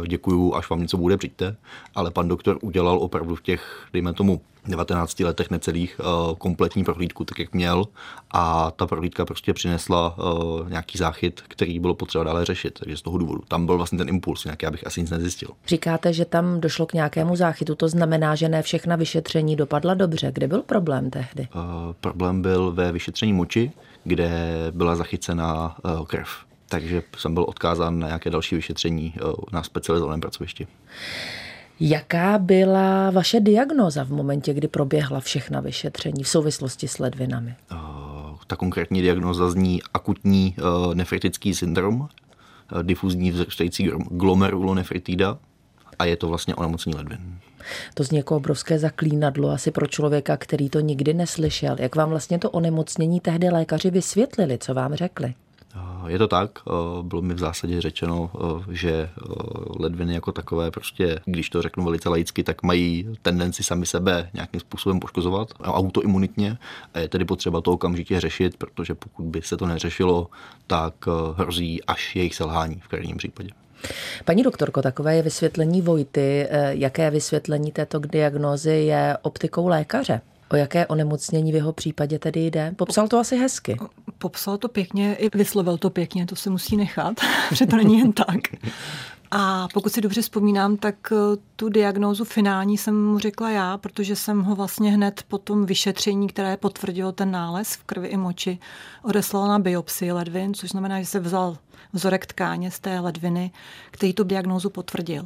děkuju, 0.07 0.55
až 0.55 0.69
vám 0.69 0.81
něco 0.81 0.97
bude, 0.97 1.17
přijďte, 1.17 1.55
ale 1.95 2.11
pan 2.11 2.27
doktor 2.27 2.57
udělal 2.61 2.97
opravdu 2.97 3.35
v 3.35 3.41
těch, 3.41 3.87
dejme 3.93 4.13
tomu, 4.13 4.41
19 4.67 5.19
letech 5.19 5.51
necelých 5.51 5.99
uh, 5.99 6.35
kompletní 6.35 6.83
prohlídku, 6.83 7.25
tak 7.25 7.39
jak 7.39 7.53
měl 7.53 7.85
a 8.31 8.71
ta 8.71 8.87
prohlídka 8.87 9.25
prostě 9.25 9.53
přinesla 9.53 10.17
uh, 10.17 10.69
nějaký 10.69 10.97
záchyt, 10.97 11.43
který 11.47 11.79
bylo 11.79 11.93
potřeba 11.93 12.23
dále 12.23 12.45
řešit, 12.45 12.79
takže 12.79 12.97
z 12.97 13.01
toho 13.01 13.17
důvodu. 13.17 13.41
Tam 13.47 13.65
byl 13.65 13.77
vlastně 13.77 13.97
ten 13.97 14.09
impuls, 14.09 14.45
nějaký, 14.45 14.65
abych 14.65 14.87
asi 14.87 15.01
nic 15.01 15.09
nezjistil. 15.09 15.49
Říkáte, 15.67 16.13
že 16.13 16.25
tam 16.25 16.61
došlo 16.61 16.85
k 16.85 16.93
nějakému 16.93 17.35
záchytu, 17.35 17.75
to 17.75 17.89
znamená, 17.89 18.35
že 18.35 18.49
ne 18.49 18.61
všechna 18.61 18.95
vyšetření 18.95 19.55
dopadla 19.55 19.93
dobře. 19.93 20.31
Kde 20.31 20.47
byl 20.47 20.61
problém 20.61 21.09
tehdy? 21.09 21.47
Uh, 21.55 21.61
problém 22.01 22.41
byl 22.41 22.71
ve 22.71 22.91
vyšetření 22.91 23.33
moči, 23.33 23.71
kde 24.03 24.51
byla 24.71 24.95
zachycena 24.95 25.75
uh, 25.83 26.05
krev 26.05 26.29
takže 26.73 27.03
jsem 27.17 27.33
byl 27.33 27.45
odkázán 27.47 27.99
na 27.99 28.07
nějaké 28.07 28.29
další 28.29 28.55
vyšetření 28.55 29.13
na 29.51 29.63
specializovaném 29.63 30.21
pracovišti. 30.21 30.67
Jaká 31.79 32.37
byla 32.37 33.11
vaše 33.11 33.39
diagnoza 33.39 34.03
v 34.03 34.09
momentě, 34.09 34.53
kdy 34.53 34.67
proběhla 34.67 35.19
všechna 35.19 35.61
vyšetření 35.61 36.23
v 36.23 36.29
souvislosti 36.29 36.87
s 36.87 36.99
ledvinami? 36.99 37.55
Uh, 37.71 37.77
ta 38.47 38.55
konkrétní 38.55 39.01
diagnoza 39.01 39.49
zní 39.49 39.81
akutní 39.93 40.55
uh, 40.57 40.95
nefritický 40.95 41.53
syndrom, 41.53 42.07
difuzní 42.81 43.31
vzrůstající 43.31 43.91
glomerulonefritida 44.11 45.37
a 45.99 46.05
je 46.05 46.15
to 46.15 46.27
vlastně 46.27 46.55
onemocnění 46.55 46.97
ledvin. 46.97 47.39
To 47.93 48.03
zní 48.03 48.17
jako 48.17 48.35
obrovské 48.35 48.79
zaklínadlo 48.79 49.49
asi 49.49 49.71
pro 49.71 49.87
člověka, 49.87 50.37
který 50.37 50.69
to 50.69 50.79
nikdy 50.79 51.13
neslyšel. 51.13 51.75
Jak 51.79 51.95
vám 51.95 52.09
vlastně 52.09 52.39
to 52.39 52.49
onemocnění 52.49 53.19
tehdy 53.19 53.49
lékaři 53.49 53.91
vysvětlili, 53.91 54.57
co 54.57 54.73
vám 54.73 54.93
řekli? 54.93 55.33
Je 56.07 56.17
to 56.17 56.27
tak, 56.27 56.59
bylo 57.01 57.21
mi 57.21 57.33
v 57.33 57.39
zásadě 57.39 57.81
řečeno, 57.81 58.31
že 58.71 59.09
ledviny 59.79 60.13
jako 60.13 60.31
takové 60.31 60.71
prostě, 60.71 61.19
když 61.25 61.49
to 61.49 61.61
řeknu 61.61 61.85
velice 61.85 62.09
laicky, 62.09 62.43
tak 62.43 62.63
mají 62.63 63.17
tendenci 63.21 63.63
sami 63.63 63.85
sebe 63.85 64.29
nějakým 64.33 64.59
způsobem 64.59 64.99
poškozovat 64.99 65.47
autoimunitně 65.61 66.57
a 66.93 66.99
je 66.99 67.07
tedy 67.07 67.25
potřeba 67.25 67.61
to 67.61 67.71
okamžitě 67.71 68.19
řešit, 68.19 68.57
protože 68.57 68.95
pokud 68.95 69.23
by 69.25 69.41
se 69.41 69.57
to 69.57 69.65
neřešilo, 69.65 70.27
tak 70.67 70.93
hrozí 71.35 71.83
až 71.83 72.15
jejich 72.15 72.35
selhání 72.35 72.81
v 72.83 72.87
krajním 72.87 73.17
případě. 73.17 73.49
Paní 74.25 74.43
doktorko, 74.43 74.81
takové 74.81 75.15
je 75.15 75.21
vysvětlení 75.21 75.81
Vojty. 75.81 76.47
Jaké 76.69 77.11
vysvětlení 77.11 77.71
této 77.71 77.99
diagnózy 77.99 78.71
je 78.71 79.17
optikou 79.21 79.67
lékaře? 79.67 80.21
O 80.53 80.55
jaké 80.55 80.87
onemocnění 80.87 81.51
v 81.51 81.55
jeho 81.55 81.73
případě 81.73 82.19
tedy 82.19 82.45
jde? 82.45 82.73
Popsal 82.75 83.07
to 83.07 83.19
asi 83.19 83.37
hezky. 83.37 83.77
Popsal 84.17 84.57
to 84.57 84.67
pěkně, 84.67 85.15
i 85.15 85.37
vyslovil 85.37 85.77
to 85.77 85.89
pěkně, 85.89 86.25
to 86.25 86.35
se 86.35 86.49
musí 86.49 86.77
nechat, 86.77 87.13
že 87.51 87.65
to 87.65 87.75
není 87.75 87.99
jen 87.99 88.11
tak. 88.13 88.39
A 89.31 89.67
pokud 89.73 89.93
si 89.93 90.01
dobře 90.01 90.21
vzpomínám, 90.21 90.77
tak 90.77 90.95
eh, 91.11 91.15
tu 91.55 91.69
diagnózu 91.69 92.25
finální 92.25 92.77
jsem 92.77 93.05
mu 93.05 93.19
řekla 93.19 93.49
já, 93.49 93.77
protože 93.77 94.15
jsem 94.15 94.43
ho 94.43 94.55
vlastně 94.55 94.91
hned 94.91 95.23
po 95.27 95.37
tom 95.37 95.65
vyšetření, 95.65 96.27
které 96.27 96.57
potvrdilo 96.57 97.11
ten 97.11 97.31
nález 97.31 97.73
v 97.73 97.83
krvi 97.83 98.07
i 98.07 98.17
moči, 98.17 98.59
odeslala 99.03 99.47
na 99.47 99.59
biopsii 99.59 100.11
ledvin, 100.11 100.53
což 100.53 100.69
znamená, 100.69 100.99
že 100.99 101.05
se 101.05 101.19
vzal 101.19 101.57
vzorek 101.93 102.25
tkáně 102.25 102.71
z 102.71 102.79
té 102.79 102.99
ledviny, 102.99 103.51
který 103.91 104.13
tu 104.13 104.23
diagnózu 104.23 104.69
potvrdil. 104.69 105.23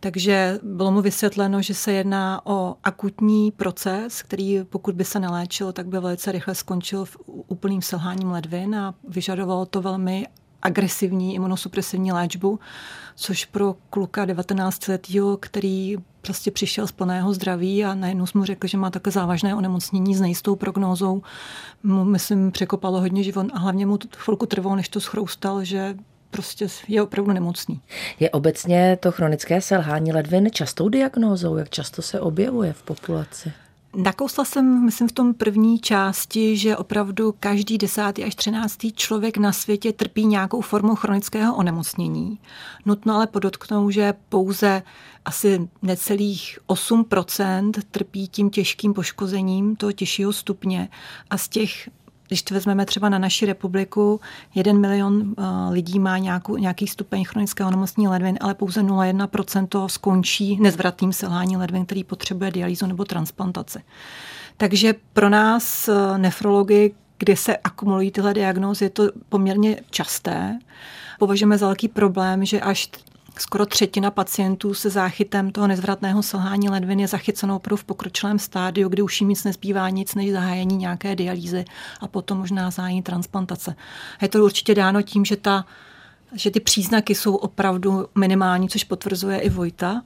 Takže 0.00 0.58
bylo 0.62 0.90
mu 0.90 1.02
vysvětleno, 1.02 1.62
že 1.62 1.74
se 1.74 1.92
jedná 1.92 2.46
o 2.46 2.76
akutní 2.84 3.50
proces, 3.50 4.22
který 4.22 4.64
pokud 4.64 4.94
by 4.94 5.04
se 5.04 5.20
neléčil, 5.20 5.72
tak 5.72 5.86
by 5.86 6.00
velice 6.00 6.32
rychle 6.32 6.54
skončil 6.54 7.04
v 7.04 7.16
úplným 7.26 7.82
selháním 7.82 8.30
ledvin 8.30 8.74
a 8.74 8.94
vyžadovalo 9.08 9.66
to 9.66 9.82
velmi 9.82 10.26
agresivní 10.62 11.34
imunosupresivní 11.34 12.12
léčbu, 12.12 12.58
což 13.14 13.44
pro 13.44 13.76
kluka 13.90 14.24
19 14.24 14.88
letého, 14.88 15.36
který 15.36 15.96
prostě 16.22 16.50
přišel 16.50 16.86
z 16.86 16.92
plného 16.92 17.32
zdraví 17.32 17.84
a 17.84 17.94
najednou 17.94 18.26
jsme 18.26 18.38
mu 18.38 18.44
řekli, 18.44 18.68
že 18.68 18.78
má 18.78 18.90
také 18.90 19.10
závažné 19.10 19.54
onemocnění 19.54 20.14
s 20.14 20.20
nejistou 20.20 20.56
prognózou, 20.56 21.22
mu, 21.82 22.04
myslím, 22.04 22.52
překopalo 22.52 23.00
hodně 23.00 23.22
život 23.22 23.46
a 23.52 23.58
hlavně 23.58 23.86
mu 23.86 23.98
chvilku 24.16 24.46
trvalo, 24.46 24.76
než 24.76 24.88
to 24.88 25.00
schroustal, 25.00 25.64
že 25.64 25.96
prostě 26.30 26.66
je 26.88 27.02
opravdu 27.02 27.32
nemocný. 27.32 27.80
Je 28.20 28.30
obecně 28.30 28.98
to 29.00 29.12
chronické 29.12 29.60
selhání 29.60 30.12
ledvin 30.12 30.48
častou 30.52 30.88
diagnózou? 30.88 31.56
Jak 31.56 31.70
často 31.70 32.02
se 32.02 32.20
objevuje 32.20 32.72
v 32.72 32.82
populaci? 32.82 33.52
Nakousla 33.96 34.44
jsem, 34.44 34.84
myslím, 34.84 35.08
v 35.08 35.12
tom 35.12 35.34
první 35.34 35.78
části, 35.78 36.56
že 36.56 36.76
opravdu 36.76 37.34
každý 37.40 37.78
desátý 37.78 38.24
až 38.24 38.34
třináctý 38.34 38.92
člověk 38.92 39.36
na 39.36 39.52
světě 39.52 39.92
trpí 39.92 40.26
nějakou 40.26 40.60
formou 40.60 40.94
chronického 40.94 41.56
onemocnění. 41.56 42.38
Nutno 42.86 43.14
ale 43.14 43.26
podotknout, 43.26 43.90
že 43.90 44.14
pouze 44.28 44.82
asi 45.24 45.68
necelých 45.82 46.58
8% 46.68 47.72
trpí 47.90 48.28
tím 48.28 48.50
těžkým 48.50 48.94
poškozením 48.94 49.76
toho 49.76 49.92
těžšího 49.92 50.32
stupně 50.32 50.88
a 51.30 51.38
z 51.38 51.48
těch 51.48 51.88
když 52.28 52.42
to 52.42 52.54
vezmeme 52.54 52.86
třeba 52.86 53.08
na 53.08 53.18
naši 53.18 53.46
republiku, 53.46 54.20
jeden 54.54 54.80
milion 54.80 55.34
eh, 55.38 55.42
lidí 55.70 55.98
má 55.98 56.18
nějakou, 56.18 56.56
nějaký 56.56 56.86
stupeň 56.86 57.24
chronického 57.24 57.68
onemocnění 57.68 58.08
ledvin, 58.08 58.38
ale 58.40 58.54
pouze 58.54 58.82
0,1% 58.82 59.88
skončí 59.88 60.60
nezvratným 60.60 61.12
selhání 61.12 61.56
ledvin, 61.56 61.86
který 61.86 62.04
potřebuje 62.04 62.50
dialýzu 62.50 62.86
nebo 62.86 63.04
transplantaci. 63.04 63.82
Takže 64.56 64.94
pro 65.12 65.28
nás 65.28 65.88
eh, 65.88 66.18
nefrology, 66.18 66.94
kde 67.18 67.36
se 67.36 67.56
akumulují 67.56 68.10
tyhle 68.10 68.34
diagnózy, 68.34 68.84
je 68.84 68.90
to 68.90 69.10
poměrně 69.28 69.80
časté. 69.90 70.58
Považujeme 71.18 71.58
za 71.58 71.66
velký 71.66 71.88
problém, 71.88 72.44
že 72.44 72.60
až 72.60 72.90
skoro 73.40 73.66
třetina 73.66 74.10
pacientů 74.10 74.74
se 74.74 74.90
záchytem 74.90 75.50
toho 75.50 75.66
nezvratného 75.66 76.22
selhání 76.22 76.68
ledvin 76.68 77.00
je 77.00 77.08
zachycenou 77.08 77.56
opravdu 77.56 77.76
v 77.76 77.84
pokročilém 77.84 78.38
stádiu, 78.38 78.88
kdy 78.88 79.02
už 79.02 79.20
jim 79.20 79.28
nic 79.28 79.44
nezbývá 79.44 79.90
nic 79.90 80.14
než 80.14 80.32
zahájení 80.32 80.76
nějaké 80.76 81.16
dialýzy 81.16 81.64
a 82.00 82.08
potom 82.08 82.38
možná 82.38 82.70
zahájení 82.70 83.02
transplantace. 83.02 83.76
A 84.18 84.24
je 84.24 84.28
to 84.28 84.44
určitě 84.44 84.74
dáno 84.74 85.02
tím, 85.02 85.24
že, 85.24 85.36
ta, 85.36 85.64
že 86.32 86.50
ty 86.50 86.60
příznaky 86.60 87.14
jsou 87.14 87.34
opravdu 87.34 88.06
minimální, 88.14 88.68
což 88.68 88.84
potvrzuje 88.84 89.38
i 89.38 89.50
Vojta 89.50 90.02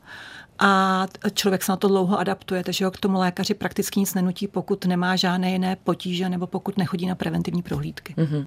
a 0.60 1.06
člověk 1.34 1.62
se 1.62 1.72
na 1.72 1.76
to 1.76 1.88
dlouho 1.88 2.18
adaptuje, 2.18 2.64
takže 2.64 2.84
ho 2.84 2.90
k 2.90 2.96
tomu 2.96 3.18
lékaři 3.18 3.54
prakticky 3.54 4.00
nic 4.00 4.14
nenutí, 4.14 4.48
pokud 4.48 4.86
nemá 4.86 5.16
žádné 5.16 5.52
jiné 5.52 5.76
potíže 5.84 6.28
nebo 6.28 6.46
pokud 6.46 6.78
nechodí 6.78 7.06
na 7.06 7.14
preventivní 7.14 7.62
prohlídky. 7.62 8.14
Mm-hmm. 8.14 8.46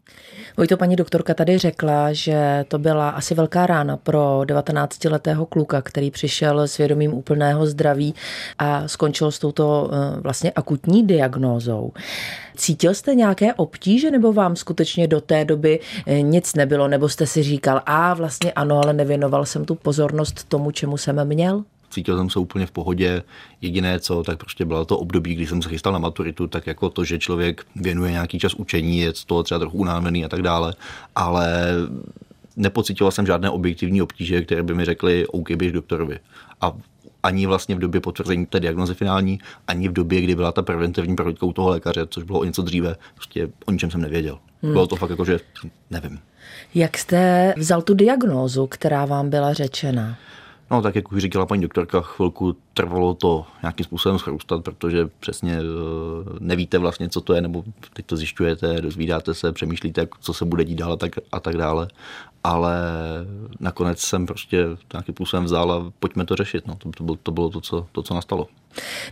Vojto, 0.58 0.77
paní 0.77 0.96
doktorka 0.96 1.34
tady 1.34 1.58
řekla, 1.58 2.13
že 2.13 2.65
to 2.67 2.79
byla 2.79 3.10
asi 3.10 3.36
velká 3.36 3.65
rána 3.65 3.98
pro 3.98 4.41
19-letého 4.46 5.46
kluka, 5.46 5.82
který 5.82 6.12
přišel 6.12 6.60
s 6.60 6.77
vědomím 6.77 7.13
úplného 7.13 7.65
zdraví 7.65 8.15
a 8.58 8.88
skončil 8.88 9.32
s 9.32 9.39
touto 9.39 9.89
eh, 9.91 10.20
vlastně 10.20 10.51
akutní 10.51 11.08
diagnózou. 11.08 11.91
Cítil 12.55 12.93
jste 12.93 13.15
nějaké 13.15 13.53
obtíže 13.53 14.12
nebo 14.12 14.34
vám 14.34 14.55
skutečně 14.55 15.08
do 15.08 15.22
té 15.22 15.46
doby 15.46 15.79
eh, 16.08 16.22
nic 16.22 16.55
nebylo, 16.55 16.88
nebo 16.88 17.10
jste 17.10 17.27
si 17.27 17.43
říkal, 17.43 17.82
a 17.86 18.13
vlastně 18.13 18.51
ano, 18.51 18.82
ale 18.84 18.93
nevěnoval 18.93 19.46
jsem 19.46 19.65
tu 19.65 19.75
pozornost 19.75 20.43
tomu, 20.43 20.72
čemu 20.72 20.98
jsem 20.98 21.25
měl? 21.25 21.63
Cítil 21.94 22.18
jsem 22.18 22.30
se 22.30 22.40
úplně 22.40 22.66
v 22.66 22.72
pohodě. 22.72 23.24
Jediné 23.62 24.00
co, 24.00 24.24
tak 24.24 24.38
prostě 24.38 24.66
bylo 24.66 24.86
to 24.86 24.98
období, 24.98 25.36
kdy 25.36 25.48
jsem 25.48 25.62
se 25.62 25.70
chystal 25.70 25.94
na 25.94 26.00
maturitu, 26.00 26.48
tak 26.48 26.68
jako 26.68 26.90
to, 26.90 27.04
že 27.04 27.20
člověk 27.20 27.66
věnuje 27.76 28.12
nějaký 28.12 28.40
čas 28.40 28.54
učení, 28.54 29.00
je 29.00 29.14
z 29.14 29.26
toho 29.26 29.44
třeba 29.44 29.60
trochu 29.60 29.78
unávený 29.78 30.26
a 30.26 30.30
tak 30.30 30.42
dále, 30.42 30.74
ale 31.16 31.70
nepocitoval 32.56 33.12
jsem 33.12 33.26
žádné 33.26 33.50
objektivní 33.50 34.02
obtíže, 34.02 34.42
které 34.42 34.64
by 34.64 34.74
mi 34.74 34.86
řekly, 34.86 35.28
OK, 35.28 35.52
běž 35.52 35.72
doktorovi. 35.72 36.20
A 36.62 36.74
ani 37.24 37.46
vlastně 37.46 37.76
v 37.76 37.80
době 37.80 38.02
potvrzení 38.02 38.46
té 38.46 38.60
diagnozy 38.60 38.94
finální, 38.94 39.40
ani 39.68 39.90
v 39.90 39.94
době, 39.94 40.22
kdy 40.22 40.36
byla 40.36 40.52
ta 40.52 40.62
preventivní 40.62 41.16
prohlídka 41.16 41.46
u 41.46 41.54
toho 41.54 41.70
lékaře, 41.70 42.08
což 42.10 42.24
bylo 42.24 42.40
o 42.40 42.44
něco 42.44 42.62
dříve, 42.62 42.96
prostě 43.16 43.50
o 43.66 43.72
ničem 43.72 43.92
jsem 43.92 44.02
nevěděl. 44.02 44.40
Hmm. 44.64 44.72
Bylo 44.72 44.88
to 44.88 44.96
fakt 44.96 45.10
jako, 45.10 45.26
že 45.26 45.40
nevím. 45.90 46.20
Jak 46.76 46.98
jste 46.98 47.54
vzal 47.58 47.82
tu 47.82 47.94
diagnózu, 47.94 48.68
která 48.68 49.06
vám 49.06 49.30
byla 49.30 49.54
řečena? 49.54 50.18
No 50.74 50.82
tak 50.82 50.96
jak 50.96 51.12
už 51.12 51.22
říkala 51.22 51.46
paní 51.46 51.62
doktorka, 51.62 52.01
chvilku 52.01 52.56
trvalo 52.74 53.13
to 53.13 53.46
nějakým 53.62 53.84
způsobem 53.84 54.20
schrůstat, 54.20 54.63
protože 54.63 55.10
přesně 55.20 55.58
eh, 55.58 55.63
nevíte 56.39 56.77
vlastně, 56.77 57.10
co 57.10 57.22
to 57.22 57.34
je, 57.34 57.42
nebo 57.42 57.63
teď 57.94 58.06
to 58.06 58.18
zjišťujete, 58.18 58.82
dozvídáte 58.82 59.34
se, 59.34 59.51
přemýšlíte, 59.51 60.08
co 60.20 60.34
se 60.34 60.46
bude 60.46 60.65
dít 60.65 60.75
dál 60.75 60.94
a 60.94 60.96
tak, 60.96 61.12
a 61.32 61.39
tak 61.39 61.58
dále. 61.58 61.88
Ale 62.44 62.77
nakonec 63.60 64.00
jsem 64.00 64.25
prostě 64.25 64.65
nějakým 64.94 65.15
způsobem 65.15 65.46
vzal 65.46 65.72
a 65.72 65.92
pojďme 66.00 66.25
to 66.25 66.36
řešit. 66.36 66.68
No, 66.68 66.75
to, 66.75 66.89
to, 66.98 67.03
bylo, 67.03 67.18
to 67.24 67.32
bylo 67.32 67.50
to 67.50 67.62
co, 67.62 67.88
to, 67.92 68.03
co 68.03 68.13
nastalo. 68.13 68.48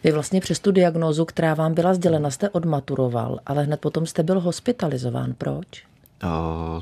Vy 0.03 0.11
vlastně 0.11 0.41
přes 0.41 0.59
tu 0.59 0.71
diagnózu, 0.71 1.25
která 1.25 1.53
vám 1.53 1.73
byla 1.73 1.93
sdělena, 1.93 2.31
jste 2.31 2.49
odmaturoval, 2.49 3.39
ale 3.45 3.63
hned 3.63 3.79
potom 3.79 4.05
jste 4.05 4.23
byl 4.23 4.39
hospitalizován. 4.39 5.33
Proč? 5.37 5.90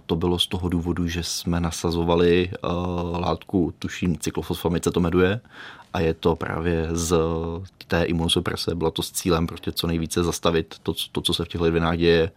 To 0.05 0.15
bylo 0.15 0.39
z 0.39 0.48
toho 0.48 0.69
důvodu, 0.69 1.08
že 1.08 1.24
jsme 1.24 1.60
nasazovali 1.60 2.51
látku, 3.12 3.74
tuším, 3.79 4.17
cyklofosfamid 4.17 4.84
se 4.84 4.91
to 4.91 5.00
meduje, 5.00 5.39
a 5.93 6.00
je 6.00 6.13
to 6.13 6.36
právě 6.36 6.88
z 6.91 7.17
té 7.88 8.03
imunosuprese. 8.03 8.75
Bylo 8.75 8.91
to 8.91 9.01
s 9.01 9.12
cílem 9.12 9.48
prostě 9.48 9.72
co 9.72 9.88
nejvíce 9.88 10.24
zastavit 10.24 10.75
to, 10.84 10.93
to 11.12 11.22
co 11.22 11.34
se 11.34 11.46
v 11.46 11.48
těch 11.48 11.62
ledvinách 11.62 11.98
děje 11.98 12.31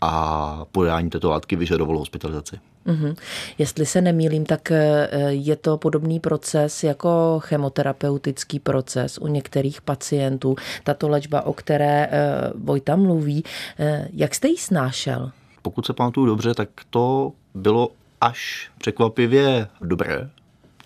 a 0.00 0.64
podání 0.72 1.10
této 1.10 1.30
látky 1.30 1.56
vyžadovalo 1.56 1.98
hospitalizaci. 1.98 2.58
Mm-hmm. 2.86 3.16
Jestli 3.58 3.86
se 3.86 4.00
nemýlím, 4.00 4.46
tak 4.46 4.72
je 5.28 5.56
to 5.56 5.76
podobný 5.76 6.20
proces 6.20 6.84
jako 6.84 7.40
chemoterapeutický 7.42 8.58
proces 8.58 9.18
u 9.18 9.26
některých 9.26 9.80
pacientů. 9.80 10.56
Tato 10.84 11.08
léčba, 11.08 11.42
o 11.42 11.52
které 11.52 12.08
Vojta 12.54 12.96
mluví, 12.96 13.44
jak 14.12 14.34
jste 14.34 14.48
ji 14.48 14.58
snášel? 14.58 15.30
Pokud 15.62 15.86
se 15.86 15.92
pamatuju 15.92 16.26
dobře, 16.26 16.54
tak 16.54 16.68
to 16.90 17.32
bylo 17.54 17.88
až 18.20 18.70
překvapivě 18.78 19.68
dobré. 19.80 20.30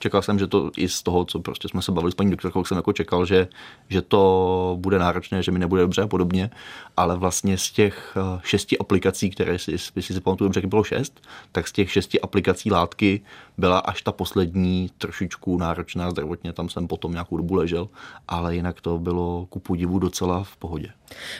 Čekal 0.02 0.22
jsem, 0.22 0.38
že 0.38 0.46
to 0.46 0.70
i 0.76 0.88
z 0.88 1.02
toho, 1.02 1.24
co 1.24 1.40
prostě 1.40 1.68
jsme 1.68 1.82
se 1.82 1.92
bavili 1.92 2.12
s 2.12 2.14
paní 2.14 2.30
doktorkou, 2.30 2.64
jsem 2.64 2.76
jako 2.76 2.92
čekal, 2.92 3.26
že, 3.26 3.48
že 3.88 4.02
to 4.02 4.76
bude 4.80 4.98
náročné, 4.98 5.42
že 5.42 5.50
mi 5.50 5.58
nebude 5.58 5.82
dobře 5.82 6.02
a 6.02 6.06
podobně, 6.06 6.50
ale 6.96 7.16
vlastně 7.16 7.58
z 7.58 7.70
těch 7.70 8.16
eh, 8.16 8.40
šesti 8.44 8.78
aplikací, 8.78 9.30
které 9.30 9.58
si, 9.58 9.78
si 9.78 10.02
si 10.02 10.20
pamatuju 10.20 10.48
dobře, 10.48 10.66
bylo 10.66 10.84
šest, 10.84 11.20
tak 11.52 11.68
z 11.68 11.72
těch 11.72 11.92
šesti 11.92 12.20
aplikací 12.20 12.70
látky 12.70 13.20
byla 13.58 13.78
až 13.78 14.02
ta 14.02 14.12
poslední 14.12 14.90
trošičku 14.98 15.58
náročná 15.58 16.10
zdravotně, 16.10 16.52
tam 16.52 16.68
jsem 16.68 16.88
potom 16.88 17.12
nějakou 17.12 17.36
dobu 17.36 17.54
ležel, 17.54 17.88
ale 18.28 18.54
jinak 18.54 18.80
to 18.80 18.98
bylo 18.98 19.46
ku 19.46 19.60
podivu 19.60 19.98
docela 19.98 20.44
v 20.44 20.56
pohodě. 20.56 20.88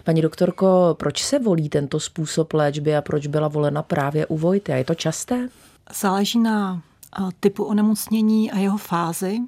Paní 0.05 0.23
doktorko, 0.23 0.97
proč 0.99 1.23
se 1.23 1.39
volí 1.39 1.69
tento 1.69 2.01
způsob 2.01 2.53
léčby 2.53 2.97
a 2.97 3.03
proč 3.03 3.27
byla 3.27 3.49
volena 3.49 3.83
právě 3.83 4.27
u 4.27 4.39
Vojty? 4.39 4.73
A 4.73 4.77
je 4.77 4.85
to 4.85 4.95
časté? 4.95 5.49
Záleží 6.01 6.39
na 6.39 6.83
typu 7.41 7.65
onemocnění 7.65 8.51
a 8.51 8.59
jeho 8.59 8.79
fázi. 8.79 9.39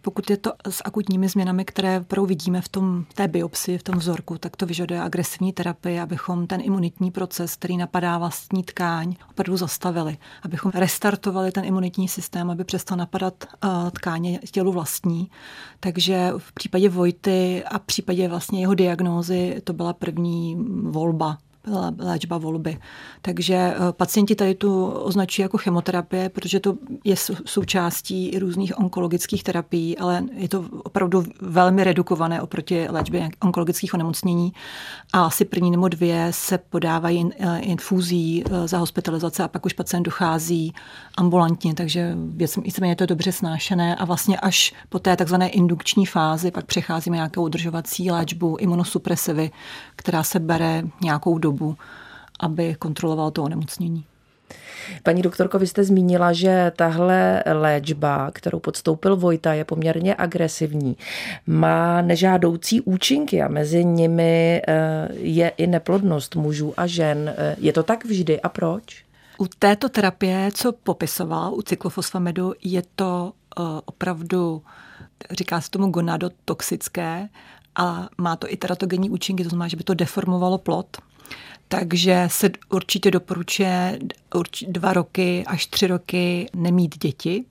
Pokud 0.00 0.30
je 0.30 0.36
to 0.36 0.52
s 0.70 0.82
akutními 0.84 1.28
změnami, 1.28 1.64
které 1.64 2.00
opravdu 2.00 2.26
vidíme 2.26 2.60
v 2.60 2.68
tom, 2.68 3.04
té 3.14 3.28
biopsii, 3.28 3.78
v 3.78 3.82
tom 3.82 3.98
vzorku, 3.98 4.38
tak 4.38 4.56
to 4.56 4.66
vyžaduje 4.66 5.02
agresivní 5.02 5.52
terapii, 5.52 6.00
abychom 6.00 6.46
ten 6.46 6.60
imunitní 6.64 7.10
proces, 7.10 7.56
který 7.56 7.76
napadá 7.76 8.18
vlastní 8.18 8.62
tkáň, 8.62 9.14
opravdu 9.30 9.56
zastavili. 9.56 10.16
Abychom 10.42 10.72
restartovali 10.74 11.52
ten 11.52 11.64
imunitní 11.64 12.08
systém, 12.08 12.50
aby 12.50 12.64
přestal 12.64 12.98
napadat 12.98 13.44
uh, 13.44 13.90
tkáně 13.90 14.40
tělu 14.50 14.72
vlastní. 14.72 15.30
Takže 15.80 16.32
v 16.38 16.52
případě 16.52 16.88
Vojty 16.88 17.64
a 17.64 17.78
v 17.78 17.82
případě 17.82 18.28
vlastně 18.28 18.60
jeho 18.60 18.74
diagnózy 18.74 19.60
to 19.64 19.72
byla 19.72 19.92
první 19.92 20.56
volba 20.82 21.38
léčba 21.98 22.38
volby. 22.38 22.78
Takže 23.22 23.54
eh, 23.54 23.92
pacienti 23.92 24.34
tady 24.34 24.54
tu 24.54 24.86
označují 24.86 25.42
jako 25.42 25.58
chemoterapie, 25.58 26.28
protože 26.28 26.60
to 26.60 26.74
je 27.04 27.16
součástí 27.44 28.38
různých 28.38 28.78
onkologických 28.78 29.44
terapií, 29.44 29.98
ale 29.98 30.24
je 30.32 30.48
to 30.48 30.64
opravdu 30.84 31.24
velmi 31.40 31.84
redukované 31.84 32.42
oproti 32.42 32.86
léčbě 32.88 33.28
onkologických 33.40 33.94
onemocnění. 33.94 34.52
A 35.12 35.24
asi 35.24 35.44
první 35.44 35.70
nebo 35.70 35.88
dvě 35.88 36.28
se 36.30 36.58
podávají 36.58 37.30
eh, 37.38 37.58
infuzí 37.58 38.44
eh, 38.44 38.68
za 38.68 38.78
hospitalizace 38.78 39.42
a 39.42 39.48
pak 39.48 39.66
už 39.66 39.72
pacient 39.72 40.02
dochází 40.02 40.74
ambulantně, 41.16 41.74
takže 41.74 42.16
je 42.82 42.96
to 42.96 43.06
dobře 43.06 43.32
snášené 43.32 43.96
a 43.96 44.04
vlastně 44.04 44.40
až 44.40 44.74
po 44.88 44.98
té 44.98 45.16
takzvané 45.16 45.48
indukční 45.48 46.06
fázi 46.06 46.50
pak 46.50 46.66
přecházíme 46.66 47.16
nějakou 47.16 47.42
udržovací 47.42 48.10
léčbu 48.10 48.56
imunosupresivy, 48.56 49.50
která 49.96 50.22
se 50.22 50.40
bere 50.40 50.82
nějakou 51.00 51.38
dobu 51.38 51.51
dobu, 51.52 51.76
aby 52.40 52.74
kontroloval 52.74 53.30
to 53.30 53.42
onemocnění. 53.42 54.04
Paní 55.02 55.22
doktorko, 55.22 55.58
vy 55.58 55.66
jste 55.66 55.84
zmínila, 55.84 56.32
že 56.32 56.72
tahle 56.76 57.42
léčba, 57.52 58.30
kterou 58.30 58.60
podstoupil 58.60 59.16
Vojta, 59.16 59.52
je 59.52 59.64
poměrně 59.64 60.14
agresivní. 60.18 60.96
Má 61.46 62.02
nežádoucí 62.02 62.80
účinky 62.80 63.42
a 63.42 63.48
mezi 63.48 63.84
nimi 63.84 64.62
eh, 64.68 65.08
je 65.12 65.48
i 65.48 65.66
neplodnost 65.66 66.36
mužů 66.36 66.74
a 66.76 66.86
žen. 66.86 67.34
Eh, 67.36 67.56
je 67.58 67.72
to 67.72 67.82
tak 67.82 68.04
vždy 68.04 68.40
a 68.40 68.48
proč? 68.48 69.04
U 69.38 69.46
této 69.58 69.88
terapie, 69.88 70.50
co 70.54 70.72
popisoval, 70.72 71.54
u 71.54 71.62
cyklofosfamidu, 71.62 72.52
je 72.62 72.82
to 72.94 73.32
uh, 73.58 73.80
opravdu, 73.84 74.62
říká 75.30 75.60
se 75.60 75.70
tomu 75.70 75.90
gonadotoxické 75.90 77.28
a 77.76 78.08
má 78.18 78.36
to 78.36 78.52
i 78.52 78.56
teratogenní 78.56 79.10
účinky, 79.10 79.42
to 79.42 79.48
znamená, 79.48 79.68
že 79.68 79.76
by 79.76 79.84
to 79.84 79.94
deformovalo 79.94 80.58
plod. 80.58 80.86
Takže 81.72 82.28
se 82.30 82.50
určitě 82.68 83.10
doporučuje 83.10 83.98
dva 84.68 84.92
roky 84.92 85.44
až 85.46 85.66
tři 85.66 85.86
roky 85.86 86.50
nemít 86.54 86.98
děti. 86.98 87.44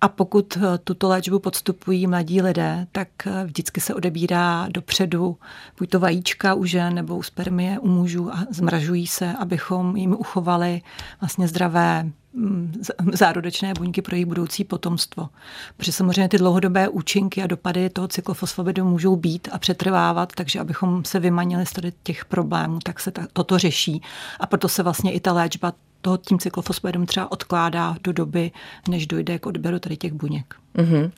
A 0.00 0.08
pokud 0.08 0.56
eh, 0.56 0.78
tuto 0.78 1.08
léčbu 1.08 1.38
podstupují 1.38 2.06
mladí 2.06 2.42
lidé, 2.42 2.86
tak 2.92 3.08
eh, 3.26 3.44
vždycky 3.44 3.80
se 3.80 3.94
odebírá 3.94 4.68
dopředu 4.70 5.36
buď 5.78 5.90
to 5.90 6.00
vajíčka 6.00 6.54
u 6.54 6.64
žen 6.64 6.94
nebo 6.94 7.16
u 7.16 7.22
spermie 7.22 7.78
u 7.78 7.88
mužů 7.88 8.32
a 8.32 8.46
zmražují 8.50 9.06
se, 9.06 9.32
abychom 9.32 9.96
jim 9.96 10.12
uchovali 10.12 10.82
vlastně 11.20 11.48
zdravé 11.48 12.10
mm, 12.32 12.82
zárodečné 13.12 13.74
buňky 13.74 14.02
pro 14.02 14.16
jejich 14.16 14.26
budoucí 14.26 14.64
potomstvo. 14.64 15.28
Protože 15.76 15.92
samozřejmě 15.92 16.28
ty 16.28 16.38
dlouhodobé 16.38 16.88
účinky 16.88 17.42
a 17.42 17.46
dopady 17.46 17.90
toho 17.90 18.08
cyklofosfobidu 18.08 18.84
můžou 18.84 19.16
být 19.16 19.48
a 19.52 19.58
přetrvávat, 19.58 20.32
takže 20.34 20.60
abychom 20.60 21.04
se 21.04 21.20
vymanili 21.20 21.66
z 21.66 21.72
těch 22.02 22.24
problémů, 22.24 22.78
tak 22.82 23.00
se 23.00 23.12
toto 23.32 23.58
řeší. 23.58 24.02
A 24.40 24.46
proto 24.46 24.68
se 24.68 24.82
vlastně 24.82 25.12
i 25.12 25.20
ta 25.20 25.32
léčba 25.32 25.72
toho 26.00 26.16
tím 26.16 26.38
cyklofosfodem 26.38 27.06
třeba 27.06 27.32
odkládá 27.32 27.96
do 28.04 28.12
doby, 28.12 28.50
než 28.88 29.06
dojde 29.06 29.38
k 29.38 29.46
odběru 29.46 29.78
tady 29.78 29.96
těch 29.96 30.12
buněk. 30.12 30.54
Mm-hmm. 30.76 31.10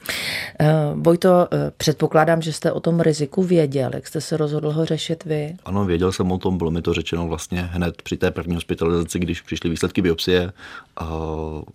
Uh, 0.61 1.03
Vojto, 1.03 1.31
uh, 1.31 1.59
předpokládám, 1.77 2.43
že 2.43 2.53
jste 2.53 2.73
o 2.73 2.81
tom 2.81 3.01
riziku 3.01 3.43
věděl. 3.43 3.91
Jak 3.95 4.07
jste 4.07 4.21
se 4.21 4.37
rozhodl 4.37 4.73
ho 4.73 4.85
řešit 4.85 5.25
vy? 5.25 5.57
Ano, 5.65 5.85
věděl 5.85 6.13
jsem 6.13 6.33
o 6.33 6.39
tom, 6.39 6.59
bylo 6.59 6.71
mi 6.71 6.83
to 6.83 6.95
řečeno 6.95 7.29
vlastně 7.29 7.63
hned 7.63 8.03
při 8.03 8.17
té 8.17 8.31
první 8.31 8.55
hospitalizaci, 8.55 9.19
když 9.19 9.41
přišly 9.41 9.71
výsledky 9.71 10.03
biopsie. 10.03 10.53
Uh, 11.03 11.09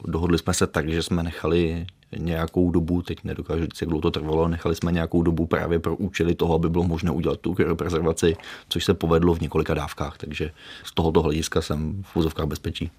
dohodli 0.06 0.38
jsme 0.38 0.54
se 0.54 0.68
tak, 0.68 0.90
že 0.90 1.04
jsme 1.04 1.24
nechali 1.24 1.86
nějakou 2.18 2.72
dobu, 2.72 3.02
teď 3.02 3.24
nedokážu 3.24 3.64
říct, 3.64 3.82
jak 3.82 3.90
dlouho 3.90 4.02
to 4.02 4.12
trvalo, 4.12 4.48
nechali 4.48 4.76
jsme 4.76 4.92
nějakou 4.92 5.22
dobu 5.22 5.46
právě 5.46 5.80
pro 5.80 5.96
účely 5.96 6.36
toho, 6.36 6.56
aby 6.56 6.70
bylo 6.70 6.84
možné 6.84 7.12
udělat 7.12 7.40
tu 7.40 7.54
kryoprezervaci, 7.54 8.36
což 8.70 8.86
se 8.86 8.94
povedlo 8.94 9.34
v 9.34 9.42
několika 9.42 9.74
dávkách, 9.74 10.18
takže 10.18 10.52
z 10.84 10.94
tohoto 10.94 11.22
hlediska 11.22 11.62
jsem 11.62 12.04
v 12.04 12.16
úzovkách 12.18 12.46
bezpečí. 12.46 12.92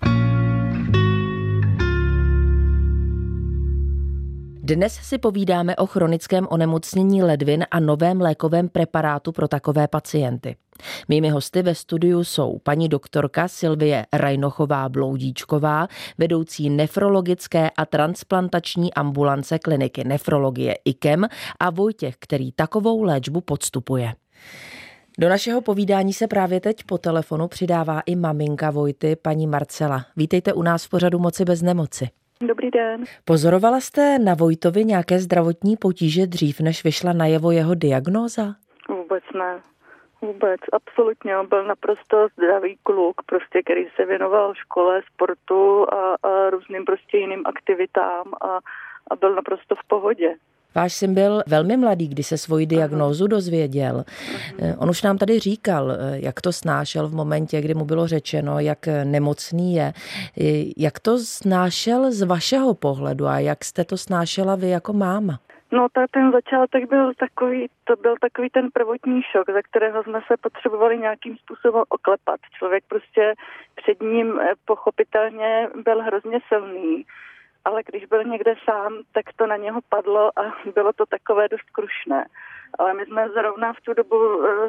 Dnes 4.62 4.94
si 4.94 5.18
povídáme 5.18 5.76
o 5.76 5.86
chronickém 5.86 6.46
onemocnění 6.50 7.22
ledvin 7.22 7.64
a 7.70 7.80
novém 7.80 8.20
lékovém 8.20 8.68
preparátu 8.68 9.32
pro 9.32 9.48
takové 9.48 9.88
pacienty. 9.88 10.56
Mými 11.09 11.28
hosty 11.28 11.62
ve 11.62 11.75
studiu 11.75 12.25
jsou 12.25 12.59
paní 12.59 12.88
doktorka 12.88 13.49
Silvie 13.49 14.06
Rajnochová 14.12 14.88
Bloudíčková, 14.88 15.88
vedoucí 16.18 16.71
nefrologické 16.71 17.71
a 17.71 17.87
transplantační 17.87 18.95
ambulance 18.95 19.59
kliniky 19.59 20.04
nefrologie 20.04 20.75
IKEM 20.85 21.26
a 21.61 21.71
Vojtěch, 21.71 22.14
který 22.18 22.52
takovou 22.52 23.02
léčbu 23.02 23.40
podstupuje. 23.40 24.14
Do 25.18 25.28
našeho 25.28 25.61
povídání 25.61 26.12
se 26.12 26.26
právě 26.26 26.61
teď 26.61 26.85
po 26.87 26.99
telefonu 26.99 27.49
přidává 27.49 28.00
i 28.00 28.16
maminka 28.16 28.71
Vojty, 28.71 29.16
paní 29.16 29.47
Marcela. 29.47 30.04
Vítejte 30.16 30.52
u 30.52 30.62
nás 30.62 30.85
v 30.85 30.88
pořadu 30.88 31.18
Moci 31.18 31.45
bez 31.45 31.62
nemoci. 31.62 32.09
Dobrý 32.40 32.71
den. 32.71 33.04
Pozorovala 33.25 33.80
jste 33.80 34.18
na 34.18 34.35
Vojtovi 34.35 34.85
nějaké 34.85 35.18
zdravotní 35.18 35.76
potíže 35.76 36.26
dřív, 36.26 36.61
než 36.61 36.85
vyšla 36.85 37.12
najevo 37.12 37.50
jeho 37.50 37.75
diagnóza? 37.75 38.54
Vůbec 38.88 39.25
ne. 39.38 39.61
Vůbec, 40.26 40.61
absolutně. 40.73 41.38
On 41.38 41.49
byl 41.49 41.64
naprosto 41.64 42.28
zdravý 42.37 42.76
kluk, 42.83 43.23
prostě, 43.26 43.62
který 43.62 43.87
se 43.97 44.04
věnoval 44.06 44.54
škole, 44.54 45.02
sportu 45.14 45.87
a, 45.95 46.14
a 46.23 46.50
různým 46.50 46.85
prostě 46.85 47.18
jiným 47.18 47.42
aktivitám 47.47 48.26
a, 48.40 48.59
a 49.11 49.16
byl 49.16 49.35
naprosto 49.35 49.75
v 49.75 49.88
pohodě. 49.88 50.35
Váš 50.75 50.95
syn 50.95 51.14
byl 51.14 51.42
velmi 51.47 51.76
mladý, 51.76 52.09
kdy 52.09 52.23
se 52.23 52.38
svoji 52.38 52.66
diagnózu 52.66 53.26
dozvěděl. 53.26 54.04
Eh, 54.59 54.76
on 54.78 54.90
už 54.90 55.02
nám 55.02 55.18
tady 55.18 55.38
říkal, 55.38 55.92
eh, 55.92 55.97
jak 56.12 56.40
to 56.40 56.52
snášel 56.52 57.09
v 57.09 57.14
momentě, 57.14 57.61
kdy 57.61 57.75
mu 57.75 57.85
bylo 57.85 58.06
řečeno, 58.06 58.61
jak 58.61 58.87
nemocný 59.04 59.75
je. 59.75 59.92
Eh, 60.40 60.64
jak 60.76 61.00
to 61.00 61.18
snášel 61.18 62.12
z 62.12 62.23
vašeho 62.23 62.75
pohledu 62.75 63.26
a 63.26 63.38
jak 63.38 63.64
jste 63.64 63.85
to 63.85 63.97
snášela 63.97 64.54
vy 64.54 64.68
jako 64.68 64.92
máma? 64.92 65.40
No 65.76 65.88
tak 65.92 66.11
ten 66.11 66.33
začátek 66.33 66.88
byl 66.88 67.14
takový, 67.14 67.68
to 67.85 67.97
byl 67.97 68.14
takový 68.21 68.50
ten 68.50 68.68
prvotní 68.73 69.23
šok, 69.23 69.50
za 69.50 69.62
kterého 69.62 70.02
jsme 70.02 70.21
se 70.26 70.37
potřebovali 70.37 70.99
nějakým 70.99 71.37
způsobem 71.37 71.85
oklepat. 71.88 72.40
Člověk 72.59 72.85
prostě 72.88 73.35
před 73.75 74.02
ním 74.02 74.40
pochopitelně 74.64 75.68
byl 75.85 76.02
hrozně 76.02 76.38
silný 76.49 77.04
ale 77.66 77.82
když 77.87 78.04
byl 78.04 78.25
někde 78.25 78.54
sám, 78.64 78.92
tak 79.12 79.25
to 79.37 79.46
na 79.46 79.56
něho 79.56 79.80
padlo 79.88 80.38
a 80.38 80.42
bylo 80.75 80.92
to 80.92 81.06
takové 81.06 81.49
dost 81.49 81.70
krušné. 81.73 82.26
Ale 82.78 82.94
my 82.94 83.06
jsme 83.06 83.28
zrovna 83.28 83.73
v 83.73 83.80
tu 83.80 83.94
dobu 83.94 84.18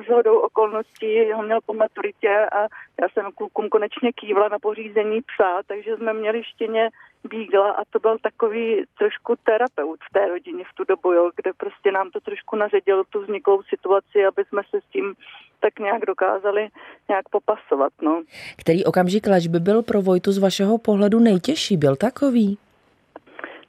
s 0.05 0.09
eh, 0.09 0.13
hodou 0.13 0.37
okolností 0.39 1.31
ho 1.31 1.43
měl 1.43 1.59
po 1.65 1.73
maturitě 1.73 2.35
a 2.51 2.61
já 3.01 3.07
jsem 3.13 3.31
klukům 3.35 3.69
konečně 3.69 4.11
kývla 4.13 4.47
na 4.47 4.59
pořízení 4.59 5.21
psa, 5.21 5.61
takže 5.67 5.95
jsme 5.95 6.13
měli 6.13 6.43
štěně 6.43 6.89
Bígla 7.29 7.71
a 7.71 7.81
to 7.89 7.99
byl 7.99 8.17
takový 8.21 8.83
trošku 8.97 9.35
terapeut 9.43 9.99
v 10.09 10.13
té 10.13 10.27
rodině 10.27 10.63
v 10.63 10.75
tu 10.75 10.83
dobu, 10.83 11.13
jo, 11.13 11.31
kde 11.35 11.51
prostě 11.57 11.91
nám 11.91 12.11
to 12.11 12.19
trošku 12.19 12.55
naředilo 12.55 13.03
tu 13.09 13.21
vzniklou 13.21 13.61
situaci, 13.63 14.25
aby 14.25 14.45
jsme 14.45 14.61
se 14.69 14.81
s 14.81 14.91
tím 14.91 15.13
tak 15.59 15.79
nějak 15.79 16.05
dokázali 16.05 16.69
nějak 17.09 17.29
popasovat. 17.29 17.93
No. 18.01 18.23
Který 18.57 18.85
okamžik 18.85 19.27
by 19.49 19.59
byl 19.59 19.83
pro 19.83 20.01
Vojtu 20.01 20.31
z 20.31 20.37
vašeho 20.37 20.77
pohledu 20.77 21.19
nejtěžší? 21.19 21.77
Byl 21.77 21.95
takový? 21.95 22.57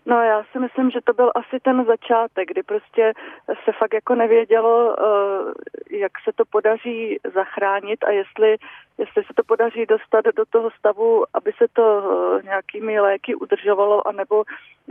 No 0.08 0.22
já 0.22 0.44
si 0.52 0.58
myslím, 0.58 0.90
že 0.90 1.00
to 1.00 1.12
byl 1.12 1.32
asi 1.34 1.60
ten 1.60 1.84
začátek, 1.84 2.48
kdy 2.48 2.62
prostě 2.62 3.12
se 3.64 3.72
fakt 3.72 3.94
jako 3.94 4.14
nevědělo, 4.14 4.96
eh, 4.98 5.96
jak 5.96 6.12
se 6.24 6.32
to 6.32 6.44
podaří 6.44 7.18
zachránit 7.34 8.04
a 8.04 8.10
jestli 8.10 8.56
jestli 8.98 9.22
se 9.24 9.32
to 9.36 9.42
podaří 9.44 9.86
dostat 9.86 10.24
do 10.36 10.44
toho 10.50 10.70
stavu, 10.78 11.24
aby 11.34 11.52
se 11.58 11.66
to 11.72 11.84
eh, 11.84 12.42
nějakými 12.42 13.00
léky 13.00 13.34
udržovalo, 13.34 14.08
anebo 14.08 14.44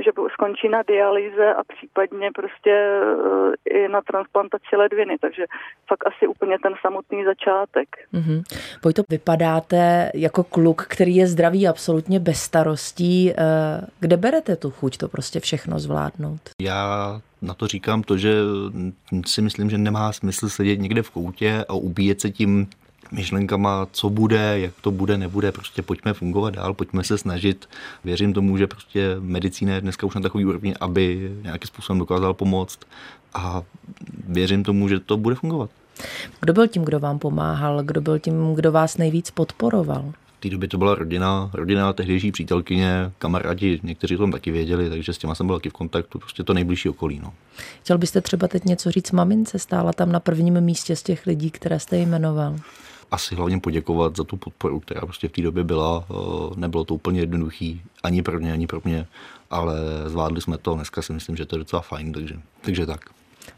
že 0.06 0.12
skončí 0.34 0.70
na 0.70 0.82
dialýze 0.88 1.54
a 1.54 1.64
případně 1.64 2.30
prostě 2.36 2.72
eh, 2.72 3.78
i 3.78 3.88
na 3.88 4.02
transplantaci 4.02 4.76
ledviny. 4.76 5.18
Takže 5.22 5.46
fakt 5.88 6.08
asi 6.08 6.28
úplně 6.28 6.58
ten 6.64 6.74
samotný 6.82 7.26
začátek. 7.26 7.90
Mm-hmm. 8.14 8.44
Vojto, 8.84 9.02
vypadáte 9.10 10.12
jako 10.14 10.44
kluk, 10.44 10.86
který 10.88 11.16
je 11.16 11.28
zdravý 11.28 11.68
absolutně 11.68 12.20
bez 12.20 12.42
starostí. 12.42 13.32
Eh, 13.32 13.36
kde 14.00 14.18
berete 14.18 14.56
tu 14.56 14.72
chuť 14.72 14.98
to 14.98 15.08
prostě 15.08 15.40
všechno 15.40 15.80
zvládnout? 15.80 16.42
Já 16.62 17.22
na 17.42 17.54
to 17.54 17.68
říkám 17.68 18.04
to, 18.04 18.18
že 18.18 18.34
si 19.26 19.42
myslím, 19.42 19.70
že 19.70 19.78
nemá 19.78 20.14
smysl 20.14 20.50
sedět 20.50 20.80
někde 20.80 21.02
v 21.02 21.12
koutě 21.12 21.66
a 21.70 21.74
ubíjet 21.74 22.22
se 22.22 22.30
tím 22.30 22.68
myšlenkama, 23.12 23.88
co 23.92 24.10
bude, 24.10 24.60
jak 24.60 24.74
to 24.82 24.92
bude, 24.92 25.18
nebude, 25.18 25.52
prostě 25.52 25.82
pojďme 25.82 26.14
fungovat 26.14 26.54
dál, 26.54 26.74
pojďme 26.74 27.04
se 27.04 27.18
snažit. 27.18 27.70
Věřím 28.04 28.34
tomu, 28.34 28.58
že 28.58 28.68
prostě 28.68 29.16
medicína 29.20 29.74
je 29.74 29.82
dneska 29.82 30.08
už 30.08 30.16
na 30.16 30.22
takový 30.22 30.46
úrovni, 30.46 30.76
aby 30.76 31.32
nějakým 31.44 31.68
způsobem 31.68 32.00
dokázal 32.00 32.34
pomoct 32.34 32.80
a 33.34 33.64
věřím 34.28 34.64
tomu, 34.64 34.90
že 34.90 35.00
to 35.00 35.18
bude 35.18 35.36
fungovat. 35.36 35.70
Kdo 36.42 36.54
byl 36.54 36.68
tím, 36.68 36.86
kdo 36.86 37.00
vám 37.00 37.20
pomáhal? 37.20 37.84
Kdo 37.84 38.02
byl 38.02 38.20
tím, 38.20 38.54
kdo 38.54 38.72
vás 38.72 38.98
nejvíc 38.98 39.32
podporoval? 39.32 40.14
V 40.38 40.40
té 40.40 40.50
době 40.50 40.70
to 40.70 40.78
byla 40.78 40.96
rodina, 40.96 41.50
rodina, 41.54 41.94
tehdejší 41.94 42.32
přítelkyně, 42.32 43.12
kamarádi, 43.18 43.80
někteří 43.84 44.16
o 44.16 44.20
tom 44.20 44.32
taky 44.32 44.52
věděli, 44.52 44.90
takže 44.90 45.14
s 45.14 45.18
těma 45.18 45.36
jsem 45.36 45.48
byl 45.48 45.56
taky 45.56 45.70
v 45.70 45.74
kontaktu, 45.74 46.20
prostě 46.20 46.44
to 46.44 46.54
nejbližší 46.54 46.90
okolí. 46.90 47.20
No. 47.24 47.34
Chtěl 47.82 47.98
byste 47.98 48.22
třeba 48.22 48.48
teď 48.48 48.66
něco 48.66 48.92
říct 48.92 49.12
mamince, 49.12 49.60
stála 49.60 49.94
tam 49.94 50.12
na 50.12 50.20
prvním 50.20 50.62
místě 50.62 50.96
z 50.96 51.04
těch 51.04 51.26
lidí, 51.26 51.52
které 51.52 51.80
jste 51.80 51.98
jmenoval? 51.98 52.56
Asi 53.12 53.36
hlavně 53.36 53.60
poděkovat 53.60 54.16
za 54.16 54.24
tu 54.24 54.38
podporu, 54.38 54.80
která 54.80 55.02
prostě 55.02 55.28
v 55.28 55.32
té 55.32 55.42
době 55.42 55.64
byla. 55.64 56.04
Eh, 56.10 56.14
nebylo 56.56 56.84
to 56.84 56.94
úplně 56.94 57.20
jednoduchý 57.20 57.82
ani 58.04 58.24
pro 58.24 58.40
mě, 58.40 58.54
ani 58.54 58.68
pro 58.68 58.82
mě, 58.84 59.06
ale 59.50 59.76
zvládli 60.06 60.42
jsme 60.42 60.58
to. 60.58 60.76
Dneska 60.76 61.02
si 61.02 61.14
myslím, 61.14 61.36
že 61.36 61.46
to 61.46 61.56
je 61.56 61.60
docela 61.60 61.82
fajn, 61.82 62.14
takže, 62.14 62.36
takže 62.62 62.86
tak. 62.86 63.00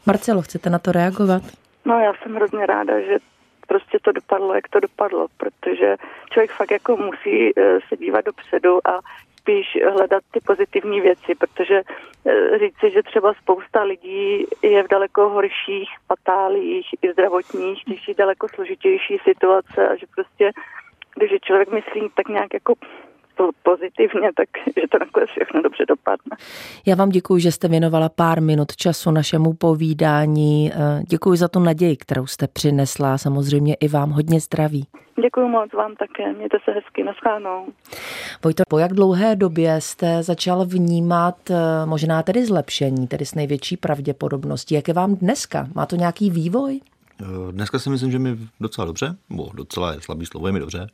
Marcelo, 0.06 0.42
chcete 0.42 0.70
na 0.70 0.78
to 0.78 0.92
reagovat? 0.92 1.42
No 1.84 1.98
já 1.98 2.12
jsem 2.22 2.34
hrozně 2.34 2.66
ráda, 2.66 3.00
že 3.00 3.16
prostě 3.68 3.98
to 4.02 4.12
dopadlo, 4.12 4.54
jak 4.54 4.68
to 4.68 4.80
dopadlo, 4.80 5.26
protože 5.36 5.96
člověk 6.30 6.52
fakt 6.52 6.70
jako 6.70 6.96
musí 6.96 7.52
eh, 7.56 7.78
se 7.88 7.96
dívat 7.96 8.24
dopředu 8.24 8.88
a 8.88 9.00
spíš 9.40 9.66
hledat 9.92 10.22
ty 10.30 10.40
pozitivní 10.40 11.00
věci, 11.00 11.34
protože 11.38 11.82
eh, 11.82 12.58
říci, 12.58 12.90
že 12.94 13.02
třeba 13.02 13.34
spousta 13.34 13.82
lidí 13.82 14.46
je 14.62 14.82
v 14.82 14.88
daleko 14.88 15.28
horších 15.28 15.88
patálích 16.06 16.86
i 17.02 17.12
zdravotních, 17.12 17.82
když 17.86 18.08
je 18.08 18.14
daleko 18.14 18.48
složitější 18.54 19.18
situace 19.24 19.88
a 19.88 19.96
že 19.96 20.06
prostě, 20.14 20.50
když 21.16 21.30
člověk 21.40 21.72
myslí 21.72 22.08
tak 22.14 22.28
nějak 22.28 22.54
jako 22.54 22.74
pozitivně, 23.62 24.30
tak 24.36 24.48
že 24.66 24.88
to 24.90 24.98
nakonec 24.98 25.30
všechno 25.30 25.62
dobře 25.62 25.84
dopadne. 25.88 26.36
Já 26.86 26.96
vám 26.96 27.08
děkuji, 27.08 27.38
že 27.38 27.52
jste 27.52 27.68
věnovala 27.68 28.08
pár 28.08 28.42
minut 28.42 28.76
času 28.76 29.10
našemu 29.10 29.52
povídání. 29.52 30.70
Eh, 30.72 31.02
děkuji 31.08 31.36
za 31.36 31.48
tu 31.48 31.60
naději, 31.60 31.96
kterou 31.96 32.26
jste 32.26 32.48
přinesla. 32.48 33.18
Samozřejmě 33.18 33.74
i 33.74 33.88
vám 33.88 34.10
hodně 34.10 34.40
zdraví. 34.40 34.86
Děkuji 35.22 35.48
moc 35.48 35.72
vám 35.72 35.96
také. 35.96 36.32
Mějte 36.32 36.58
se 36.64 36.72
hezky. 36.72 37.04
Naschánou. 37.04 37.66
Vojto, 38.44 38.62
po 38.68 38.78
jak 38.78 38.92
dlouhé 38.92 39.36
době 39.36 39.80
jste 39.80 40.22
začal 40.22 40.64
vnímat 40.64 41.50
eh, 41.50 41.56
možná 41.86 42.22
tedy 42.22 42.46
zlepšení, 42.46 43.08
tedy 43.08 43.26
s 43.26 43.34
největší 43.34 43.76
pravděpodobností? 43.76 44.74
Jak 44.74 44.88
je 44.88 44.94
vám 44.94 45.16
dneska? 45.16 45.68
Má 45.74 45.86
to 45.86 45.96
nějaký 45.96 46.30
vývoj? 46.30 46.80
Eh, 47.20 47.52
dneska 47.52 47.78
si 47.78 47.90
myslím, 47.90 48.10
že 48.10 48.18
mi 48.18 48.38
docela 48.60 48.84
dobře, 48.84 49.16
bo 49.30 49.50
docela 49.54 49.92
je 49.92 50.00
slabý 50.00 50.26
slovo, 50.26 50.46
je 50.46 50.52
mi 50.52 50.60
dobře. 50.60 50.86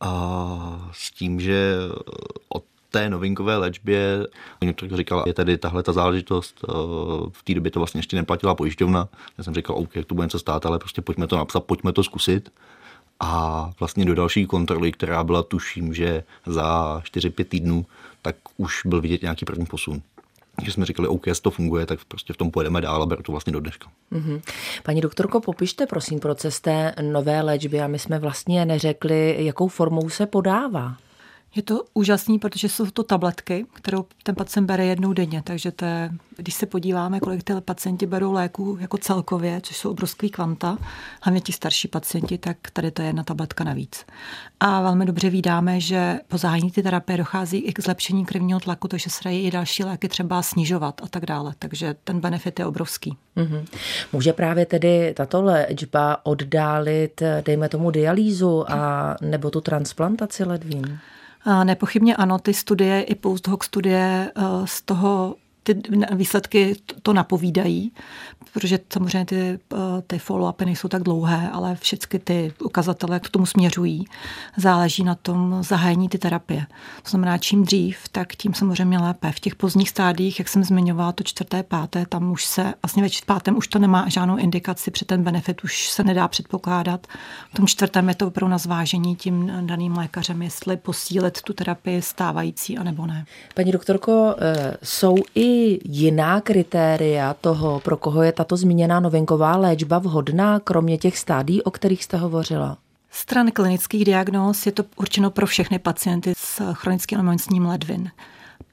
A 0.00 0.90
s 0.92 1.10
tím, 1.10 1.40
že 1.40 1.74
od 2.48 2.64
té 2.90 3.10
novinkové 3.10 3.56
léčbě, 3.56 4.26
oni 4.62 4.72
to 4.72 4.96
říkal, 4.96 5.24
je 5.26 5.34
tady 5.34 5.58
tahle 5.58 5.82
ta 5.82 5.92
záležitost, 5.92 6.64
eh, 6.68 6.72
v 7.32 7.42
té 7.44 7.54
době 7.54 7.70
to 7.70 7.80
vlastně 7.80 7.98
ještě 7.98 8.16
neplatila 8.16 8.54
pojišťovna, 8.54 9.08
já 9.38 9.44
jsem 9.44 9.54
říkal, 9.54 9.76
OK, 9.76 9.96
jak 9.96 10.06
to 10.06 10.14
bude 10.14 10.24
něco 10.24 10.38
stát, 10.38 10.66
ale 10.66 10.78
prostě 10.78 11.02
pojďme 11.02 11.26
to 11.26 11.36
napsat, 11.36 11.64
pojďme 11.64 11.92
to 11.92 12.02
zkusit. 12.02 12.50
A 13.20 13.70
vlastně 13.80 14.04
do 14.04 14.14
další 14.14 14.46
kontroly, 14.46 14.92
která 14.92 15.24
byla 15.24 15.42
tuším, 15.42 15.94
že 15.94 16.22
za 16.46 16.98
4-5 17.04 17.44
týdnů, 17.44 17.86
tak 18.22 18.36
už 18.56 18.82
byl 18.86 19.00
vidět 19.00 19.22
nějaký 19.22 19.44
první 19.44 19.66
posun 19.66 20.02
že 20.62 20.72
jsme 20.72 20.86
říkali, 20.86 21.08
OK, 21.08 21.24
to 21.42 21.50
funguje, 21.50 21.86
tak 21.86 21.98
prostě 22.08 22.32
v 22.32 22.36
tom 22.36 22.50
pojedeme 22.50 22.80
dál 22.80 23.02
a 23.02 23.06
beru 23.06 23.22
to 23.22 23.32
vlastně 23.32 23.52
do 23.52 23.60
dneška. 23.60 23.90
Mm-hmm. 24.12 24.40
Paní 24.82 25.00
doktorko, 25.00 25.40
popište 25.40 25.86
prosím 25.86 26.20
proces 26.20 26.60
té 26.60 26.94
nové 27.02 27.42
léčby 27.42 27.80
a 27.80 27.86
my 27.86 27.98
jsme 27.98 28.18
vlastně 28.18 28.64
neřekli, 28.64 29.36
jakou 29.38 29.68
formou 29.68 30.08
se 30.08 30.26
podává. 30.26 30.96
Je 31.54 31.62
to 31.62 31.84
úžasný, 31.94 32.38
protože 32.38 32.68
jsou 32.68 32.86
to 32.86 33.02
tabletky, 33.02 33.66
kterou 33.74 34.04
ten 34.22 34.34
pacient 34.34 34.66
bere 34.66 34.84
jednou 34.84 35.12
denně, 35.12 35.42
takže 35.42 35.72
to 35.72 35.84
je, 35.84 36.10
když 36.36 36.54
se 36.54 36.66
podíváme, 36.66 37.20
kolik 37.20 37.42
ty 37.42 37.52
pacienti 37.60 38.06
berou 38.06 38.32
léku 38.32 38.78
jako 38.80 38.98
celkově, 38.98 39.60
což 39.62 39.76
jsou 39.76 39.90
obrovský 39.90 40.30
kvanta, 40.30 40.78
hlavně 41.22 41.40
ti 41.40 41.52
starší 41.52 41.88
pacienti, 41.88 42.38
tak 42.38 42.56
tady 42.72 42.90
to 42.90 43.02
je 43.02 43.08
jedna 43.08 43.22
tabletka 43.22 43.64
navíc. 43.64 44.04
A 44.60 44.82
velmi 44.82 45.06
dobře 45.06 45.30
vídáme, 45.30 45.80
že 45.80 46.20
po 46.28 46.38
zahájení 46.38 46.70
ty 46.70 46.82
terapie 46.82 47.18
dochází 47.18 47.58
i 47.58 47.72
k 47.72 47.80
zlepšení 47.82 48.24
krevního 48.26 48.60
tlaku, 48.60 48.88
takže 48.88 49.10
se 49.10 49.20
dají 49.24 49.44
i 49.44 49.50
další 49.50 49.84
léky 49.84 50.08
třeba 50.08 50.42
snižovat 50.42 51.00
a 51.04 51.08
tak 51.08 51.26
dále. 51.26 51.54
Takže 51.58 51.94
ten 52.04 52.20
benefit 52.20 52.58
je 52.58 52.66
obrovský. 52.66 53.16
Mm-hmm. 53.36 53.64
Může 54.12 54.32
právě 54.32 54.66
tedy 54.66 55.14
tato 55.16 55.42
léčba 55.42 56.26
oddálit, 56.26 57.22
dejme 57.44 57.68
tomu, 57.68 57.90
dialýzu 57.90 58.72
a 58.72 59.16
nebo 59.20 59.50
tu 59.50 59.60
transplantaci 59.60 60.44
ledvín? 60.44 60.98
Nepochybně 61.64 62.16
ano, 62.16 62.38
ty 62.38 62.54
studie, 62.54 63.02
i 63.02 63.14
post-hoc 63.14 63.64
studie 63.64 64.32
eh, 64.36 64.42
z 64.64 64.82
toho 64.82 65.34
ty 65.74 65.90
výsledky 66.12 66.76
to 67.02 67.12
napovídají, 67.12 67.92
protože 68.52 68.78
samozřejmě 68.92 69.24
ty, 69.24 69.58
eh, 69.72 69.76
ty 70.06 70.16
follow-upy 70.16 70.64
nejsou 70.64 70.88
tak 70.88 71.02
dlouhé, 71.02 71.50
ale 71.52 71.76
všechny 71.76 72.18
ty 72.18 72.52
ukazatele 72.64 73.20
k 73.20 73.28
tomu 73.28 73.46
směřují. 73.46 74.04
Záleží 74.56 75.04
na 75.04 75.14
tom 75.14 75.62
zahájení 75.62 76.08
ty 76.08 76.18
terapie. 76.18 76.66
To 77.02 77.10
znamená, 77.10 77.38
čím 77.38 77.64
dřív, 77.64 77.98
tak 78.12 78.36
tím 78.36 78.54
samozřejmě 78.54 78.98
lépe. 78.98 79.32
V 79.32 79.40
těch 79.40 79.54
pozdních 79.54 79.88
stádiích, 79.88 80.38
jak 80.38 80.48
jsem 80.48 80.64
zmiňovala, 80.64 81.12
to 81.12 81.24
čtvrté, 81.24 81.62
páté, 81.62 82.06
tam 82.06 82.30
už 82.30 82.44
se, 82.44 82.74
vlastně 82.82 83.02
ve 83.02 83.08
pátém 83.26 83.56
už 83.56 83.68
to 83.68 83.78
nemá 83.78 84.08
žádnou 84.08 84.36
indikaci, 84.36 84.90
při 84.90 85.04
ten 85.04 85.22
benefit 85.22 85.64
už 85.64 85.88
se 85.88 86.04
nedá 86.04 86.28
předpokládat. 86.28 87.06
V 87.52 87.56
tom 87.56 87.66
čtvrtém 87.66 88.08
je 88.08 88.14
to 88.14 88.26
opravdu 88.26 88.50
na 88.50 88.58
zvážení 88.58 89.16
tím 89.16 89.52
daným 89.66 89.96
lékařem, 89.96 90.42
jestli 90.42 90.76
posílit 90.76 91.42
tu 91.42 91.52
terapii 91.52 92.02
stávající, 92.02 92.78
anebo 92.78 93.06
ne. 93.06 93.24
Paní 93.54 93.72
doktorko, 93.72 94.34
eh, 94.38 94.76
jsou 94.82 95.16
i 95.34 95.57
jiná 95.84 96.40
kritéria 96.40 97.34
toho, 97.34 97.80
pro 97.80 97.96
koho 97.96 98.22
je 98.22 98.32
tato 98.32 98.56
zmíněná 98.56 99.00
novinková 99.00 99.56
léčba 99.56 99.98
vhodná, 99.98 100.60
kromě 100.60 100.98
těch 100.98 101.18
stádí, 101.18 101.62
o 101.62 101.70
kterých 101.70 102.04
jste 102.04 102.16
hovořila? 102.16 102.78
Stran 103.10 103.50
klinických 103.50 104.04
diagnóz 104.04 104.66
je 104.66 104.72
to 104.72 104.84
určeno 104.96 105.30
pro 105.30 105.46
všechny 105.46 105.78
pacienty 105.78 106.32
s 106.36 106.72
chronickým 106.72 107.18
onemocněním 107.18 107.66
ledvin. 107.66 108.10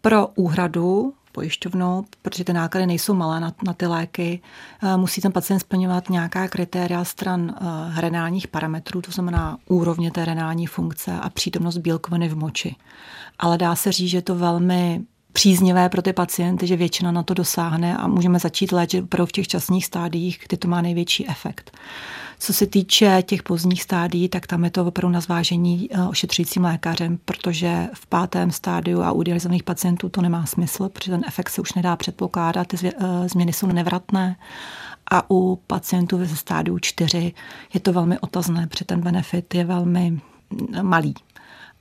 Pro 0.01 0.27
úhradu 0.35 1.13
pojišťovnou, 1.35 2.05
protože 2.21 2.43
ty 2.43 2.53
náklady 2.53 2.87
nejsou 2.87 3.13
malé 3.13 3.39
na, 3.39 3.53
na 3.65 3.73
ty 3.73 3.85
léky. 3.87 4.41
Eh, 4.83 4.97
musí 4.97 5.21
ten 5.21 5.31
pacient 5.31 5.59
splňovat 5.59 6.09
nějaká 6.09 6.47
kritéria 6.47 7.03
stran 7.03 7.41
uh, 7.61 7.99
renálních 7.99 8.47
parametrů, 8.47 9.01
to 9.01 9.11
znamená 9.11 9.57
úrovně 9.67 10.11
té 10.11 10.25
renální 10.25 10.65
funkce 10.65 11.11
a 11.11 11.29
přítomnost 11.29 11.77
bílkoviny 11.77 12.29
v 12.29 12.35
moči. 12.35 12.75
Ale 13.39 13.57
dá 13.57 13.75
se 13.75 13.91
říct, 13.91 14.09
že 14.09 14.17
je 14.17 14.21
to 14.21 14.35
velmi 14.35 15.01
příznivé 15.35 15.89
pro 15.89 16.01
ty 16.01 16.13
pacienty, 16.13 16.67
že 16.67 16.75
většina 16.75 17.11
na 17.11 17.23
to 17.23 17.33
dosáhne 17.33 17.97
a 17.97 18.07
můžeme 18.07 18.39
začít 18.39 18.71
léčit 18.71 19.09
pro 19.09 19.25
v 19.25 19.31
těch 19.31 19.47
časných 19.47 19.85
stádiích, 19.85 20.39
kdy 20.47 20.57
to 20.57 20.67
má 20.67 20.81
největší 20.81 21.29
efekt. 21.29 21.77
Co 22.39 22.53
se 22.53 22.67
týče 22.67 23.23
těch 23.25 23.43
pozdních 23.43 23.83
stádií, 23.83 24.29
tak 24.29 24.47
tam 24.47 24.63
je 24.63 24.69
to 24.69 24.85
opravdu 24.85 25.13
na 25.13 25.21
zvážení 25.21 25.89
eh, 25.91 26.07
ošetřujícím 26.07 26.63
lékařem, 26.63 27.19
protože 27.25 27.87
v 27.93 28.05
pátém 28.05 28.51
stádiu 28.51 29.01
a 29.01 29.11
u 29.11 29.23
dializovaných 29.23 29.63
pacientů 29.63 30.09
to 30.09 30.21
nemá 30.21 30.45
smysl, 30.45 30.89
protože 30.89 31.11
ten 31.11 31.23
efekt 31.27 31.49
se 31.49 31.61
už 31.61 31.73
nedá 31.73 31.95
předpokládat, 31.95 32.67
ty 32.67 32.77
eh, 32.83 33.29
změny 33.29 33.53
jsou 33.53 33.67
nevratné. 33.67 34.35
A 35.11 35.31
u 35.31 35.59
pacientů 35.67 36.17
ve 36.17 36.27
stádiu 36.27 36.79
4 36.79 37.33
je 37.73 37.79
to 37.79 37.93
velmi 37.93 38.19
otazné, 38.19 38.67
protože 38.67 38.85
ten 38.85 39.01
benefit 39.01 39.55
je 39.55 39.63
velmi 39.63 40.11
mm, 40.11 40.19
malý 40.81 41.13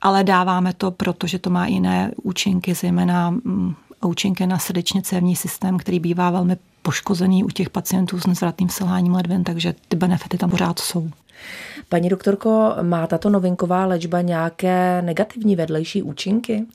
ale 0.05 0.23
dáváme 0.23 0.73
to, 0.73 0.91
protože 0.91 1.39
to 1.39 1.49
má 1.49 1.67
jiné 1.67 2.11
účinky, 2.23 2.73
zejména 2.73 3.29
mm, 3.29 3.75
účinky 4.05 4.47
na 4.47 4.59
srdečně 4.59 5.01
cévní 5.01 5.35
systém, 5.35 5.77
který 5.77 5.99
bývá 5.99 6.29
velmi 6.29 6.57
poškozený 6.81 7.43
u 7.43 7.49
těch 7.49 7.69
pacientů 7.69 8.19
s 8.19 8.27
nezvratným 8.27 8.69
selháním 8.69 9.13
ledvin, 9.13 9.43
takže 9.43 9.75
ty 9.87 9.95
benefity 9.95 10.37
tam 10.37 10.49
pořád 10.49 10.79
jsou. 10.79 11.09
Paní 11.89 12.09
doktorko, 12.09 12.75
má 12.81 13.07
tato 13.07 13.29
novinková 13.29 13.85
léčba 13.85 14.21
nějaké 14.21 15.01
negativní 15.01 15.55
vedlejší 15.55 16.01
účinky? 16.01 16.65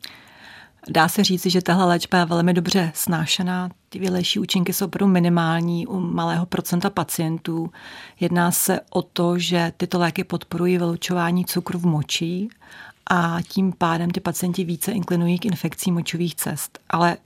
Dá 0.89 1.09
se 1.09 1.25
říci, 1.25 1.51
že 1.51 1.63
tahle 1.63 1.85
léčba 1.85 2.19
je 2.19 2.25
velmi 2.25 2.55
dobře 2.55 2.93
snášená. 2.95 3.71
Ty 3.89 3.99
vedlejší 3.99 4.39
účinky 4.39 4.73
jsou 4.73 4.85
opravdu 4.85 5.13
minimální 5.13 5.87
u 5.87 6.01
malého 6.01 6.47
procenta 6.47 6.91
pacientů. 6.91 7.71
Jedná 8.21 8.51
se 8.51 8.81
o 8.91 9.03
to, 9.03 9.39
že 9.39 9.73
tyto 9.77 9.99
léky 9.99 10.25
podporují 10.25 10.79
vylučování 10.79 11.45
cukru 11.45 11.79
v 11.79 11.87
moči 11.87 12.49
a 13.11 13.39
tím 13.49 13.73
pádem 13.79 14.11
ty 14.11 14.21
pacienti 14.21 14.65
více 14.65 14.93
inklinují 14.93 15.39
k 15.39 15.45
infekcím 15.45 15.95
močových 15.95 16.35
cest. 16.35 16.79
Ale 16.91 17.17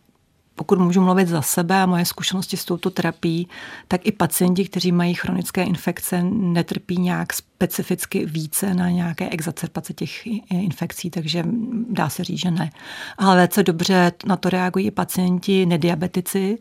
pokud 0.54 0.78
můžu 0.78 1.00
mluvit 1.00 1.28
za 1.28 1.42
sebe 1.42 1.82
a 1.82 1.86
moje 1.86 2.04
zkušenosti 2.04 2.56
s 2.56 2.64
touto 2.64 2.90
terapií, 2.90 3.48
tak 3.88 4.06
i 4.06 4.12
pacienti, 4.12 4.64
kteří 4.64 4.92
mají 4.92 5.14
chronické 5.14 5.62
infekce, 5.62 6.22
netrpí 6.22 6.98
nějak 6.98 7.32
specificky 7.32 8.26
více 8.26 8.74
na 8.74 8.90
nějaké 8.90 9.28
exacerbace 9.28 9.92
těch 9.92 10.26
infekcí, 10.50 11.10
takže 11.10 11.44
dá 11.90 12.08
se 12.08 12.24
říct, 12.24 12.40
že 12.40 12.50
ne. 12.50 12.70
Ale 13.18 13.36
velice 13.36 13.62
dobře 13.62 14.12
na 14.26 14.36
to 14.36 14.50
reagují 14.50 14.90
pacienti 14.90 15.66
nediabetici, 15.66 16.58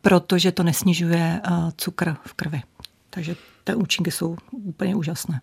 protože 0.00 0.52
to 0.52 0.62
nesnižuje 0.62 1.40
eh, 1.44 1.50
cukr 1.76 2.16
v 2.26 2.34
krvi. 2.34 2.62
Takže 3.10 3.36
ty 3.64 3.74
účinky 3.74 4.10
jsou 4.10 4.36
úplně 4.52 4.96
úžasné. 4.96 5.40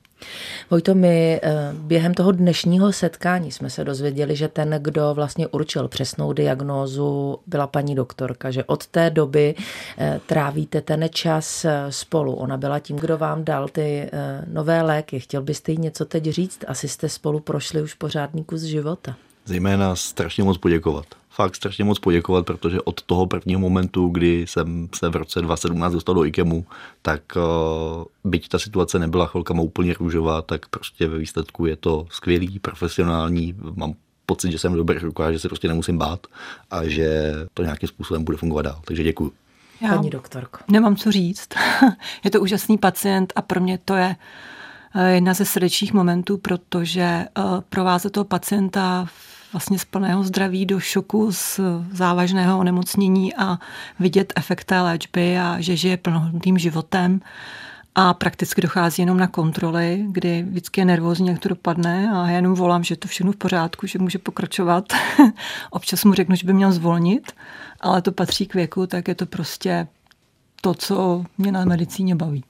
Vojto, 0.70 0.96
my 0.96 1.40
eh, 1.44 1.74
během 1.74 2.14
toho 2.14 2.32
dnešního 2.32 2.92
setkání 2.92 3.52
jsme 3.52 3.70
se 3.70 3.84
dozvěděli, 3.84 4.36
že 4.36 4.48
ten, 4.48 4.80
kdo 4.82 5.14
vlastně 5.14 5.48
určil 5.48 5.88
přesnou 5.88 6.34
diagnózu, 6.34 7.40
byla 7.48 7.68
paní 7.68 7.96
doktorka, 7.96 8.52
že 8.52 8.64
od 8.64 8.88
té 8.88 9.10
doby 9.10 9.56
eh, 9.98 10.20
trávíte 10.26 10.82
ten 10.82 11.06
čas 11.12 11.66
eh, 11.66 11.86
spolu. 11.90 12.34
Ona 12.34 12.58
byla 12.58 12.80
tím, 12.80 12.98
kdo 12.98 13.18
vám 13.18 13.46
dal 13.46 13.68
ty 13.68 14.10
nové 14.48 14.82
léky. 14.82 15.20
Chtěl 15.20 15.42
byste 15.42 15.72
jí 15.72 15.78
něco 15.78 16.06
teď 16.06 16.24
říct? 16.24 16.60
Asi 16.68 16.88
jste 16.88 17.10
spolu 17.10 17.40
prošli 17.40 17.82
už 17.82 17.94
pořádný 17.94 18.44
kus 18.44 18.62
života. 18.62 19.16
Zejména 19.50 19.96
strašně 19.96 20.44
moc 20.44 20.58
poděkovat 20.58 21.06
fakt 21.40 21.56
strašně 21.56 21.84
moc 21.84 22.00
poděkovat, 22.00 22.46
protože 22.46 22.82
od 22.82 23.02
toho 23.02 23.26
prvního 23.26 23.60
momentu, 23.60 24.08
kdy 24.08 24.46
jsem 24.48 24.90
se 24.96 25.10
v 25.10 25.16
roce 25.16 25.42
2017 25.42 25.94
dostal 25.94 26.16
do 26.16 26.26
IKEMu, 26.26 26.66
tak 27.02 27.22
uh, 27.36 28.04
byť 28.32 28.50
ta 28.50 28.60
situace 28.60 29.00
nebyla 29.00 29.28
chvilkama 29.28 29.62
úplně 29.62 29.94
růžová, 29.94 30.42
tak 30.42 30.68
prostě 30.68 31.08
ve 31.08 31.18
výsledku 31.18 31.66
je 31.66 31.76
to 31.76 32.08
skvělý, 32.10 32.60
profesionální, 32.60 33.56
mám 33.76 33.94
pocit, 34.26 34.52
že 34.52 34.60
jsem 34.60 34.74
v 34.74 34.76
dobrých 34.76 35.04
rukách, 35.04 35.34
že 35.34 35.40
se 35.40 35.48
prostě 35.48 35.68
nemusím 35.68 35.98
bát 35.98 36.28
a 36.72 36.84
že 36.84 37.34
to 37.54 37.64
nějakým 37.64 37.90
způsobem 37.90 38.24
bude 38.24 38.38
fungovat 38.38 38.62
dál. 38.62 38.82
Takže 38.86 39.04
děkuji. 39.04 39.32
Já 39.82 39.96
Paní 39.96 40.10
doktorko. 40.10 40.60
Nemám 40.68 40.96
co 40.96 41.12
říct. 41.12 41.50
je 42.24 42.32
to 42.32 42.42
úžasný 42.42 42.78
pacient 42.78 43.34
a 43.36 43.42
pro 43.42 43.62
mě 43.62 43.80
to 43.86 43.96
je 43.96 44.16
eh, 44.96 45.12
jedna 45.12 45.34
ze 45.34 45.46
srdečních 45.46 45.94
momentů, 45.94 46.38
protože 46.38 47.02
eh, 47.02 47.42
provázet 47.70 48.14
toho 48.14 48.24
pacienta 48.24 49.06
v 49.08 49.29
vlastně 49.54 49.80
z 49.80 49.86
plného 49.86 50.24
zdraví 50.24 50.66
do 50.66 50.80
šoku 50.80 51.32
z 51.32 51.60
závažného 51.92 52.60
onemocnění 52.60 53.36
a 53.36 53.58
vidět 54.00 54.34
efekt 54.36 54.64
té 54.64 54.82
léčby 54.82 55.40
a 55.40 55.56
že 55.60 55.76
žije 55.76 55.98
plnohodnotným 55.98 56.58
životem. 56.58 57.22
A 57.96 58.14
prakticky 58.14 58.62
dochází 58.62 59.02
jenom 59.02 59.18
na 59.18 59.28
kontroly, 59.28 60.06
kdy 60.08 60.44
vždycky 60.44 60.82
je 60.82 60.86
nervózní, 60.86 61.28
jak 61.28 61.40
to 61.40 61.50
dopadne 61.50 62.12
a 62.12 62.28
já 62.28 62.36
jenom 62.36 62.54
volám, 62.54 62.84
že 62.84 62.94
je 62.94 62.98
to 62.98 63.08
všechno 63.08 63.32
v 63.32 63.36
pořádku, 63.36 63.88
že 63.88 64.00
může 64.00 64.18
pokračovat. 64.18 64.94
Občas 65.70 66.04
mu 66.06 66.14
řeknu, 66.14 66.36
že 66.36 66.48
by 66.48 66.54
měl 66.54 66.72
zvolnit, 66.72 67.32
ale 67.80 68.02
to 68.02 68.12
patří 68.12 68.48
k 68.48 68.54
věku, 68.54 68.88
tak 68.88 69.08
je 69.08 69.16
to 69.16 69.26
prostě 69.26 69.88
to, 70.62 70.74
co 70.74 71.26
mě 71.38 71.52
na 71.52 71.66
medicíně 71.66 72.16
baví. 72.16 72.44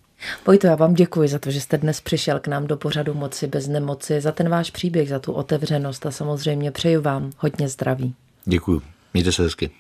Vojto, 0.47 0.67
já 0.67 0.75
vám 0.75 0.93
děkuji 0.93 1.29
za 1.29 1.39
to, 1.39 1.51
že 1.51 1.61
jste 1.61 1.77
dnes 1.77 2.01
přišel 2.01 2.39
k 2.39 2.47
nám 2.47 2.67
do 2.67 2.77
pořadu 2.77 3.13
Moci 3.13 3.47
bez 3.47 3.67
nemoci, 3.67 4.21
za 4.21 4.31
ten 4.31 4.49
váš 4.49 4.71
příběh, 4.71 5.09
za 5.09 5.19
tu 5.19 5.31
otevřenost 5.33 6.05
a 6.05 6.11
samozřejmě 6.11 6.71
přeju 6.71 7.01
vám 7.01 7.31
hodně 7.37 7.69
zdraví. 7.69 8.15
Děkuji. 8.45 8.81
Mějte 9.13 9.31
se 9.31 9.43
hezky. 9.43 9.71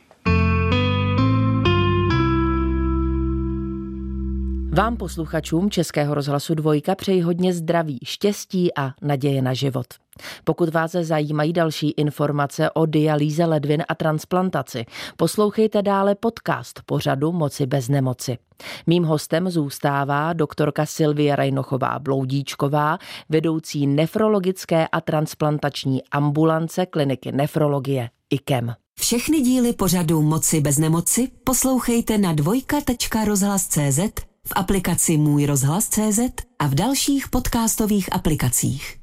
Vám 4.71 4.97
posluchačům 4.97 5.69
Českého 5.69 6.13
rozhlasu 6.13 6.55
Dvojka 6.55 6.95
přeji 6.95 7.21
hodně 7.21 7.53
zdraví, 7.53 7.99
štěstí 8.03 8.75
a 8.75 8.91
naděje 9.01 9.41
na 9.41 9.53
život. 9.53 9.85
Pokud 10.43 10.69
vás 10.69 10.91
zajímají 10.91 11.53
další 11.53 11.89
informace 11.89 12.71
o 12.71 12.85
dialýze 12.85 13.45
ledvin 13.45 13.83
a 13.87 13.95
transplantaci, 13.95 14.85
poslouchejte 15.17 15.81
dále 15.81 16.15
podcast 16.15 16.81
pořadu 16.85 17.31
Moci 17.31 17.65
bez 17.65 17.89
nemoci. 17.89 18.37
Mým 18.87 19.03
hostem 19.03 19.49
zůstává 19.49 20.33
doktorka 20.33 20.85
Silvie 20.85 21.35
Rajnochová 21.35 21.99
Bloudíčková, 21.99 22.97
vedoucí 23.29 23.87
nefrologické 23.87 24.87
a 24.87 25.01
transplantační 25.01 26.03
ambulance 26.11 26.85
kliniky 26.85 27.31
nefrologie 27.31 28.09
IKEM. 28.29 28.73
Všechny 28.99 29.41
díly 29.41 29.73
pořadu 29.73 30.21
Moci 30.21 30.61
bez 30.61 30.77
nemoci 30.77 31.27
poslouchejte 31.43 32.17
na 32.17 32.33
dvojka.rozhlas.cz, 32.33 34.28
v 34.49 34.51
aplikaci 34.55 35.17
Můj 35.17 35.45
rozhlas.cz 35.45 36.19
a 36.59 36.67
v 36.67 36.75
dalších 36.75 37.29
podcastových 37.29 38.13
aplikacích. 38.13 38.97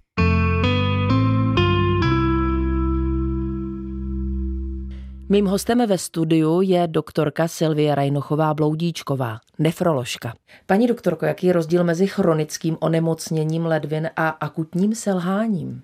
Mým 5.28 5.46
hostem 5.46 5.86
ve 5.86 5.98
studiu 5.98 6.60
je 6.60 6.86
doktorka 6.86 7.48
Silvie 7.48 7.94
Rajnochová 7.94 8.54
Bloudíčková, 8.54 9.38
nefroložka. 9.58 10.34
Paní 10.66 10.86
doktorko, 10.86 11.26
jaký 11.26 11.46
je 11.46 11.52
rozdíl 11.52 11.84
mezi 11.84 12.06
chronickým 12.06 12.76
onemocněním 12.80 13.66
ledvin 13.66 14.10
a 14.16 14.28
akutním 14.28 14.94
selháním? 14.94 15.82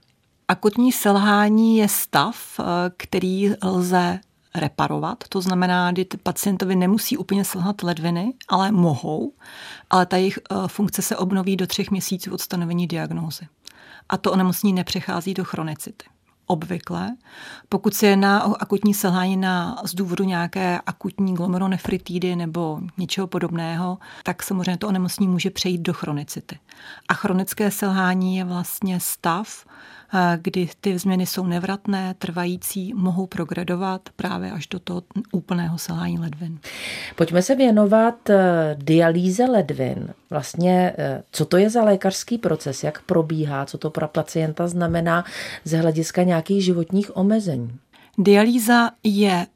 Akutní 0.48 0.92
selhání 0.92 1.79
je 1.79 1.88
stav, 1.88 2.37
eh, 2.61 2.64
který 2.96 3.53
lze 3.64 4.20
reparovat, 4.55 5.25
to 5.29 5.41
znamená, 5.41 5.93
že 5.97 6.05
pacientovi 6.23 6.77
nemusí 6.77 7.17
úplně 7.17 7.45
selhat 7.45 7.83
ledviny, 7.83 8.35
ale 8.49 8.73
mohou, 8.73 9.33
ale 9.91 10.07
ta 10.07 10.17
jejich 10.17 10.38
eh, 10.38 10.55
funkce 10.67 11.03
se 11.03 11.17
obnoví 11.17 11.57
do 11.57 11.67
třech 11.67 11.91
měsíců 11.91 12.35
od 12.35 12.41
stanovení 12.41 12.87
diagnózy. 12.87 13.47
A 14.09 14.17
to 14.17 14.33
onemocnění 14.33 14.73
nepřechází 14.73 15.35
do 15.35 15.45
chronicity 15.45 16.05
obvykle. 16.47 17.17
Pokud 17.69 17.95
se 17.95 18.07
jedná 18.07 18.45
o 18.45 18.55
akutní 18.62 18.95
selhání 18.95 19.37
na, 19.37 19.83
z 19.85 19.95
důvodu 19.95 20.25
nějaké 20.25 20.81
akutní 20.87 21.35
glomerulonefritidy 21.35 22.37
nebo 22.37 22.81
něčeho 22.99 23.27
podobného, 23.27 23.99
tak 24.23 24.43
samozřejmě 24.43 24.77
to 24.77 24.88
onemocnění 24.88 25.33
může 25.33 25.51
přejít 25.51 25.81
do 25.81 25.93
chronicity. 25.93 26.59
A 27.09 27.15
chronické 27.15 27.71
selhání 27.71 28.37
je 28.37 28.45
vlastně 28.45 29.01
stav, 29.01 29.65
kdy 30.37 30.68
ty 30.81 30.98
změny 30.98 31.27
jsou 31.27 31.46
nevratné, 31.46 32.14
trvající, 32.18 32.94
mohou 32.94 33.27
progredovat 33.27 34.09
právě 34.16 34.51
až 34.51 34.66
do 34.66 34.79
toho 34.79 35.03
úplného 35.33 35.79
selhání 35.79 36.18
ledvin. 36.18 36.59
Pojďme 37.16 37.42
se 37.42 37.55
věnovat 37.55 38.31
eh, 38.31 38.77
dialýze 38.79 39.44
ledvin. 39.44 40.14
Vlastně, 40.31 40.94
eh, 40.98 41.22
co 41.33 41.44
to 41.44 41.57
je 41.57 41.70
za 41.70 41.85
lékařský 41.85 42.38
proces, 42.38 42.85
jak 42.85 43.03
probíhá, 43.03 43.66
co 43.66 43.79
to 43.79 43.90
pro 43.90 44.09
pacienta 44.09 44.68
znamená 44.68 45.25
z 45.64 45.81
hlediska 45.81 46.22
nějakých 46.22 46.64
životních 46.64 47.16
omezení? 47.16 47.79
Dialýza 48.18 48.90
je 49.05 49.46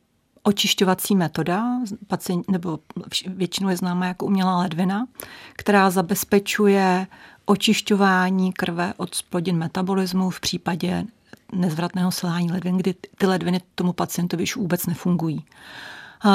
očišťovací 0.42 1.16
metoda, 1.16 1.64
pacient, 2.06 2.50
nebo 2.50 2.78
většinou 3.26 3.68
je 3.68 3.76
známa 3.76 4.06
jako 4.06 4.26
umělá 4.26 4.58
ledvina, 4.58 5.06
která 5.56 5.90
zabezpečuje 5.90 7.06
očišťování 7.46 8.52
krve 8.52 8.94
od 8.96 9.14
splodin 9.14 9.56
metabolismu 9.56 10.30
v 10.30 10.40
případě 10.40 11.04
nezvratného 11.52 12.12
selhání 12.12 12.52
ledvin, 12.52 12.76
kdy 12.76 12.94
ty 13.18 13.26
ledviny 13.26 13.60
tomu 13.74 13.92
pacientovi 13.92 14.42
už 14.42 14.56
vůbec 14.56 14.86
nefungují. 14.86 15.44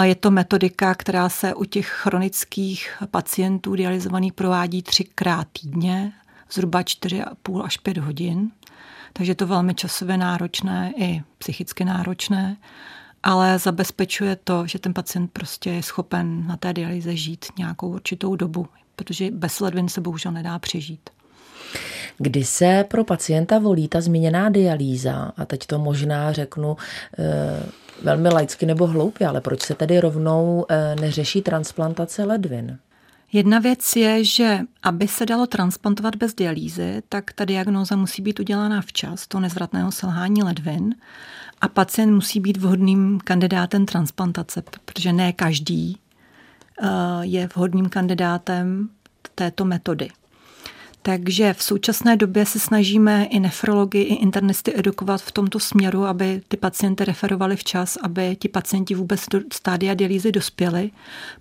Je 0.02 0.16
to 0.16 0.32
metodika, 0.32 0.96
která 0.96 1.30
se 1.30 1.54
u 1.54 1.64
těch 1.64 1.88
chronických 1.88 3.04
pacientů 3.12 3.76
dializovaných 3.76 4.34
provádí 4.34 4.82
třikrát 4.82 5.48
týdně, 5.62 6.14
zhruba 6.52 6.82
4,5 6.82 7.64
až 7.64 7.78
5 7.78 7.98
hodin. 7.98 8.52
Takže 9.14 9.32
je 9.32 9.36
to 9.36 9.48
velmi 9.48 9.76
časově 9.76 10.18
náročné 10.18 10.94
i 10.98 11.22
psychicky 11.38 11.86
náročné, 11.86 12.58
ale 13.24 13.60
zabezpečuje 13.60 14.36
to, 14.36 14.68
že 14.68 14.80
ten 14.80 14.94
pacient 14.94 15.32
prostě 15.32 15.70
je 15.70 15.84
schopen 15.84 16.48
na 16.48 16.58
té 16.58 16.74
dialyze 16.74 17.16
žít 17.16 17.46
nějakou 17.58 17.90
určitou 17.90 18.36
dobu 18.36 18.68
protože 18.96 19.32
bez 19.32 19.60
ledvin 19.60 19.90
se 19.90 20.02
bohužel 20.02 20.32
nedá 20.32 20.60
přežít. 20.60 21.10
Kdy 22.18 22.44
se 22.44 22.86
pro 22.88 23.04
pacienta 23.04 23.60
volí 23.60 23.88
ta 23.88 24.02
zmíněná 24.02 24.50
dialýza, 24.50 25.32
a 25.38 25.46
teď 25.46 25.66
to 25.66 25.80
možná 25.80 26.32
řeknu 26.32 26.78
e, 27.20 27.64
velmi 28.04 28.30
laicky 28.30 28.66
nebo 28.66 28.88
hloupě, 28.88 29.28
ale 29.28 29.42
proč 29.42 29.62
se 29.62 29.76
tedy 29.76 30.00
rovnou 30.00 30.66
e, 30.70 30.96
neřeší 30.96 31.42
transplantace 31.42 32.24
ledvin? 32.24 32.78
Jedna 33.34 33.60
věc 33.60 33.96
je, 33.96 34.24
že 34.24 34.60
aby 34.84 35.08
se 35.08 35.26
dalo 35.26 35.48
transplantovat 35.48 36.16
bez 36.16 36.34
dialýzy, 36.34 37.02
tak 37.10 37.34
ta 37.34 37.46
diagnóza 37.46 37.96
musí 37.96 38.22
být 38.22 38.40
udělána 38.40 38.82
včas, 38.82 39.28
to 39.28 39.40
nezvratného 39.40 39.92
selhání 39.92 40.44
ledvin, 40.44 40.96
a 41.62 41.68
pacient 41.68 42.14
musí 42.16 42.40
být 42.40 42.58
vhodným 42.58 43.20
kandidátem 43.24 43.86
transplantace, 43.86 44.64
protože 44.86 45.14
ne 45.14 45.34
každý 45.34 45.98
je 47.22 47.50
vhodným 47.56 47.90
kandidátem 47.90 48.90
této 49.36 49.66
metody. 49.66 50.10
Takže 51.04 51.54
v 51.54 51.64
současné 51.64 52.18
době 52.18 52.46
se 52.46 52.60
snažíme 52.60 53.26
i 53.26 53.40
nefrologi, 53.40 54.02
i 54.02 54.14
internisty 54.14 54.74
edukovat 54.80 55.22
v 55.22 55.32
tomto 55.32 55.60
směru, 55.60 56.06
aby 56.06 56.42
ty 56.48 56.58
pacienty 56.58 57.06
referovali 57.06 57.56
včas, 57.56 57.98
aby 58.04 58.36
ti 58.36 58.50
pacienti 58.50 58.96
vůbec 58.96 59.26
do 59.32 59.40
stádia 59.54 59.94
dialýzy 59.94 60.32
dospěli, 60.32 60.92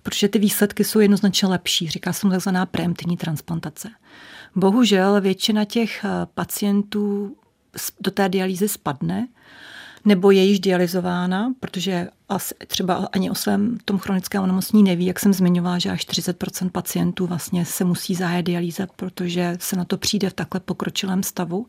protože 0.03 0.27
ty 0.27 0.39
výsledky 0.39 0.83
jsou 0.83 0.99
jednoznačně 0.99 1.47
lepší. 1.47 1.87
Říká 1.89 2.13
se 2.13 2.27
mu 2.27 2.31
takzvaná 2.31 2.65
preemptivní 2.65 3.17
transplantace. 3.17 3.89
Bohužel 4.55 5.21
většina 5.21 5.65
těch 5.65 6.05
eh, 6.05 6.09
pacientů 6.33 7.35
do 7.99 8.11
té 8.11 8.29
dialýzy 8.29 8.67
spadne, 8.67 9.27
nebo 10.05 10.31
je 10.31 10.43
již 10.43 10.59
dializována, 10.59 11.53
protože 11.59 12.07
asi 12.29 12.55
třeba 12.67 13.09
ani 13.11 13.31
o 13.31 13.35
svém 13.35 13.77
tom 13.85 13.99
chronickém 13.99 14.43
onemocnění 14.43 14.83
neví, 14.83 15.05
jak 15.05 15.19
jsem 15.19 15.33
zmiňovala, 15.33 15.79
že 15.79 15.89
až 15.89 16.07
40% 16.07 16.69
pacientů 16.69 17.27
vlastně 17.27 17.65
se 17.65 17.83
musí 17.83 18.15
zahájit 18.15 18.45
dialýza, 18.45 18.87
protože 18.95 19.57
se 19.59 19.75
na 19.75 19.85
to 19.85 19.97
přijde 19.97 20.29
v 20.29 20.33
takhle 20.33 20.59
pokročilém 20.59 21.23
stavu. 21.23 21.67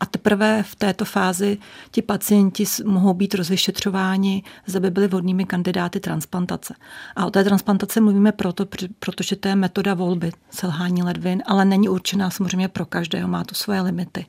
A 0.00 0.06
teprve 0.06 0.62
v 0.62 0.74
této 0.74 1.04
fázi 1.04 1.58
ti 1.90 2.02
pacienti 2.02 2.64
mohou 2.84 3.14
být 3.14 3.34
rozvyšetřováni, 3.34 4.42
zda 4.66 4.80
by 4.80 4.90
byli 4.90 5.08
vhodnými 5.08 5.44
kandidáty 5.44 6.00
transplantace. 6.00 6.74
A 7.16 7.26
o 7.26 7.30
té 7.30 7.44
transplantace 7.44 8.00
mluvíme 8.00 8.32
proto, 8.32 8.66
protože 8.98 9.36
to 9.36 9.48
je 9.48 9.56
metoda 9.56 9.94
volby 9.94 10.32
selhání 10.50 11.02
ledvin, 11.02 11.42
ale 11.46 11.64
není 11.64 11.88
určená 11.88 12.30
samozřejmě 12.30 12.68
pro 12.68 12.86
každého, 12.86 13.28
má 13.28 13.44
to 13.44 13.54
svoje 13.54 13.80
limity. 13.80 14.26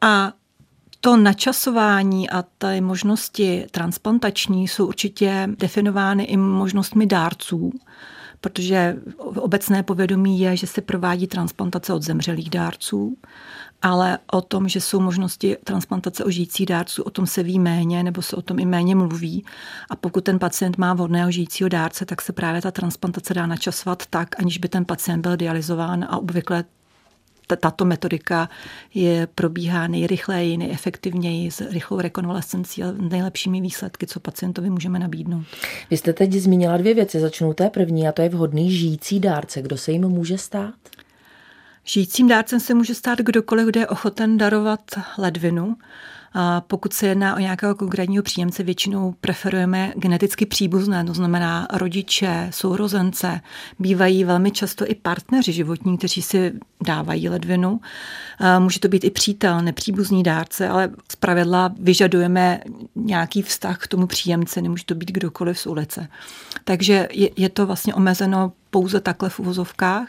A 0.00 0.32
to 1.00 1.16
načasování 1.16 2.30
a 2.30 2.44
ty 2.58 2.80
možnosti 2.80 3.66
transplantační 3.70 4.68
jsou 4.68 4.86
určitě 4.86 5.48
definovány 5.58 6.24
i 6.24 6.36
možnostmi 6.36 7.06
dárců, 7.06 7.72
protože 8.40 8.96
obecné 9.18 9.82
povědomí 9.82 10.40
je, 10.40 10.56
že 10.56 10.66
se 10.66 10.80
provádí 10.80 11.26
transplantace 11.26 11.92
od 11.92 12.02
zemřelých 12.02 12.50
dárců, 12.50 13.16
ale 13.82 14.18
o 14.32 14.40
tom, 14.40 14.68
že 14.68 14.80
jsou 14.80 15.00
možnosti 15.00 15.56
transplantace 15.64 16.24
o 16.24 16.30
žijících 16.30 16.66
dárců, 16.66 17.02
o 17.02 17.10
tom 17.10 17.26
se 17.26 17.42
ví 17.42 17.58
méně, 17.58 18.02
nebo 18.02 18.22
se 18.22 18.36
o 18.36 18.42
tom 18.42 18.58
i 18.58 18.64
méně 18.64 18.94
mluví. 18.94 19.44
A 19.90 19.96
pokud 19.96 20.24
ten 20.24 20.38
pacient 20.38 20.78
má 20.78 20.94
vhodného 20.94 21.30
žijícího 21.30 21.68
dárce, 21.68 22.04
tak 22.06 22.22
se 22.22 22.32
právě 22.32 22.62
ta 22.62 22.70
transplantace 22.70 23.34
dá 23.34 23.46
načasovat 23.46 24.06
tak, 24.06 24.40
aniž 24.40 24.58
by 24.58 24.68
ten 24.68 24.84
pacient 24.84 25.22
byl 25.22 25.36
dializován 25.36 26.04
a 26.04 26.18
obvykle 26.18 26.64
tato 27.46 27.84
metodika 27.84 28.48
je, 28.94 29.28
probíhá 29.34 29.86
nejrychleji, 29.86 30.56
nejefektivněji 30.56 31.50
s 31.50 31.60
rychlou 31.70 32.00
rekonvalescencí 32.00 32.82
a 32.82 32.92
nejlepšími 32.92 33.60
výsledky, 33.60 34.06
co 34.06 34.20
pacientovi 34.20 34.70
můžeme 34.70 34.98
nabídnout. 34.98 35.44
Vy 35.90 35.96
jste 35.96 36.12
teď 36.12 36.32
zmínila 36.32 36.76
dvě 36.76 36.94
věci. 36.94 37.20
Začnu 37.20 37.54
té 37.54 37.70
první 37.70 38.08
a 38.08 38.12
to 38.12 38.22
je 38.22 38.28
vhodný 38.28 38.72
žijící 38.72 39.20
dárce. 39.20 39.62
Kdo 39.62 39.76
se 39.76 39.92
jim 39.92 40.08
může 40.08 40.38
stát? 40.38 40.74
Žijícím 41.84 42.28
dárcem 42.28 42.60
se 42.60 42.74
může 42.74 42.94
stát 42.94 43.18
kdokoliv, 43.18 43.66
kdo 43.66 43.80
je 43.80 43.86
ochoten 43.86 44.38
darovat 44.38 44.80
ledvinu 45.18 45.76
pokud 46.60 46.92
se 46.92 47.06
jedná 47.06 47.36
o 47.36 47.38
nějakého 47.38 47.74
konkrétního 47.74 48.22
příjemce, 48.22 48.62
většinou 48.62 49.14
preferujeme 49.20 49.92
geneticky 49.96 50.46
příbuzné, 50.46 51.04
to 51.04 51.14
znamená 51.14 51.68
rodiče, 51.72 52.48
sourozence, 52.50 53.40
bývají 53.78 54.24
velmi 54.24 54.50
často 54.50 54.90
i 54.90 54.94
partneři 54.94 55.52
životní, 55.52 55.98
kteří 55.98 56.22
si 56.22 56.52
dávají 56.86 57.28
ledvinu. 57.28 57.80
Může 58.58 58.80
to 58.80 58.88
být 58.88 59.04
i 59.04 59.10
přítel, 59.10 59.62
nepříbuzný 59.62 60.22
dárce, 60.22 60.68
ale 60.68 60.90
z 61.12 61.16
pravidla 61.16 61.74
vyžadujeme 61.80 62.60
nějaký 62.94 63.42
vztah 63.42 63.78
k 63.78 63.88
tomu 63.88 64.06
příjemci, 64.06 64.62
nemůže 64.62 64.84
to 64.84 64.94
být 64.94 65.10
kdokoliv 65.10 65.58
z 65.58 65.66
ulice. 65.66 66.08
Takže 66.68 67.08
je, 67.12 67.30
je 67.36 67.48
to 67.48 67.66
vlastně 67.66 67.94
omezeno 67.94 68.52
pouze 68.70 69.00
takhle 69.00 69.28
v 69.28 69.40
uvozovkách. 69.40 70.08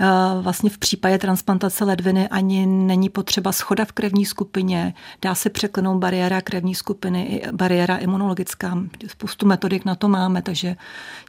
Eh, 0.00 0.06
vlastně 0.40 0.70
v 0.70 0.78
případě 0.78 1.18
transplantace 1.18 1.84
ledviny 1.84 2.28
ani 2.28 2.66
není 2.66 3.08
potřeba 3.08 3.52
schoda 3.52 3.84
v 3.84 3.92
krevní 3.92 4.26
skupině, 4.26 4.94
dá 5.22 5.34
se 5.34 5.50
překlenout 5.50 5.98
bariéra 5.98 6.40
krevní 6.40 6.74
skupiny 6.74 7.24
i 7.26 7.52
bariéra 7.52 7.96
imunologická. 7.96 8.78
Spoustu 9.06 9.46
metodik 9.46 9.84
na 9.84 9.94
to 9.94 10.08
máme, 10.08 10.42
takže 10.42 10.76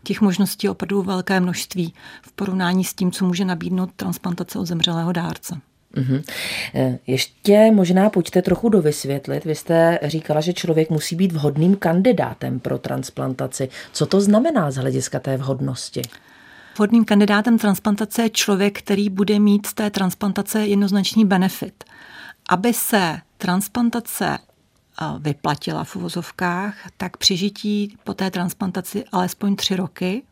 těch 0.03 0.21
možností 0.21 0.67
je 0.67 0.71
opravdu 0.71 1.01
velké 1.01 1.39
množství 1.39 1.93
v 2.21 2.31
porovnání 2.31 2.83
s 2.83 2.93
tím, 2.93 3.11
co 3.11 3.25
může 3.25 3.45
nabídnout 3.45 3.89
transplantace 3.95 4.59
od 4.59 4.65
zemřelého 4.65 5.11
dárce. 5.11 5.61
Mm-hmm. 5.95 6.23
Ještě 7.07 7.71
možná 7.71 8.09
pojďte 8.09 8.41
trochu 8.41 8.69
dovysvětlit. 8.69 9.45
Vy 9.45 9.55
jste 9.55 9.99
říkala, 10.03 10.41
že 10.41 10.53
člověk 10.53 10.89
musí 10.89 11.15
být 11.15 11.31
vhodným 11.31 11.75
kandidátem 11.75 12.59
pro 12.59 12.77
transplantaci. 12.77 13.69
Co 13.91 14.05
to 14.05 14.21
znamená 14.21 14.71
z 14.71 14.75
hlediska 14.75 15.19
té 15.19 15.37
vhodnosti? 15.37 16.01
Vhodným 16.75 17.05
kandidátem 17.05 17.57
transplantace 17.57 18.21
je 18.21 18.29
člověk, 18.29 18.79
který 18.79 19.09
bude 19.09 19.39
mít 19.39 19.65
z 19.65 19.73
té 19.73 19.89
transplantace 19.89 20.67
jednoznačný 20.67 21.25
benefit. 21.25 21.83
Aby 22.49 22.73
se 22.73 23.17
transplantace 23.37 24.37
vyplatila 25.19 25.83
v 25.83 25.95
uvozovkách, 25.95 26.75
tak 26.97 27.17
přežití 27.17 27.97
po 28.03 28.13
té 28.13 28.31
transplantaci 28.31 29.03
alespoň 29.11 29.55
tři 29.55 29.75
roky. 29.75 30.23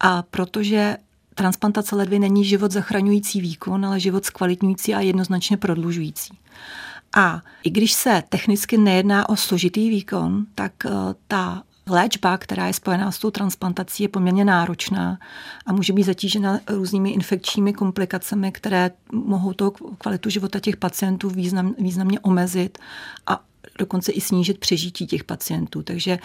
A 0.00 0.22
protože 0.22 0.96
transplantace 1.34 1.96
ledvy 1.96 2.18
není 2.18 2.44
život 2.44 2.72
zachraňující 2.72 3.40
výkon, 3.40 3.86
ale 3.86 4.00
život 4.00 4.24
zkvalitňující 4.24 4.94
a 4.94 5.00
jednoznačně 5.00 5.56
prodlužující. 5.56 6.38
A 7.16 7.42
i 7.62 7.70
když 7.70 7.92
se 7.92 8.22
technicky 8.28 8.78
nejedná 8.78 9.28
o 9.28 9.36
složitý 9.36 9.90
výkon, 9.90 10.46
tak 10.54 10.72
eh, 10.86 10.90
ta 11.28 11.62
léčba, 11.90 12.38
která 12.38 12.66
je 12.66 12.72
spojená 12.72 13.10
s 13.10 13.18
tou 13.18 13.30
transplantací, 13.30 14.02
je 14.02 14.08
poměrně 14.08 14.44
náročná 14.44 15.18
a 15.66 15.72
může 15.72 15.92
být 15.92 16.02
zatížena 16.02 16.60
různými 16.68 17.10
infekčními 17.10 17.72
komplikacemi, 17.72 18.52
které 18.52 18.90
mohou 19.12 19.52
to 19.52 19.70
kvalitu 19.70 20.30
života 20.30 20.60
těch 20.60 20.76
pacientů 20.76 21.30
význam, 21.30 21.74
významně 21.78 22.20
omezit 22.20 22.78
a 23.26 23.40
dokonce 23.80 24.12
i 24.12 24.20
snížit 24.20 24.58
přežití 24.58 25.06
těch 25.06 25.24
pacientů. 25.24 25.82
Takže 25.82 26.18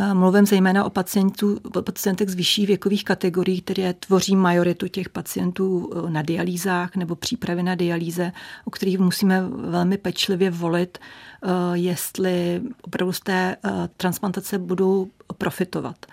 eh, 0.00 0.14
mluvím 0.14 0.46
zejména 0.46 0.84
o, 0.84 0.90
pacientů, 0.90 1.60
o 1.76 1.82
pacientech 1.82 2.28
z 2.28 2.34
vyšších 2.34 2.66
věkových 2.66 3.04
kategorií, 3.04 3.60
které 3.60 3.94
tvoří 3.94 4.36
majoritu 4.36 4.88
těch 4.88 5.08
pacientů 5.08 5.90
eh, 5.92 6.10
na 6.10 6.22
dialýzách 6.22 6.96
nebo 6.96 7.16
přípravy 7.16 7.62
na 7.62 7.74
dialýze, 7.74 8.32
o 8.64 8.70
kterých 8.70 8.98
musíme 8.98 9.42
velmi 9.48 9.98
pečlivě 9.98 10.50
volit, 10.50 10.98
eh, 10.98 11.48
jestli 11.74 12.62
opravdu 12.82 13.12
z 13.12 13.20
té 13.20 13.56
transplantace 13.96 14.58
budou 14.58 15.10
profitovat. 15.38 16.06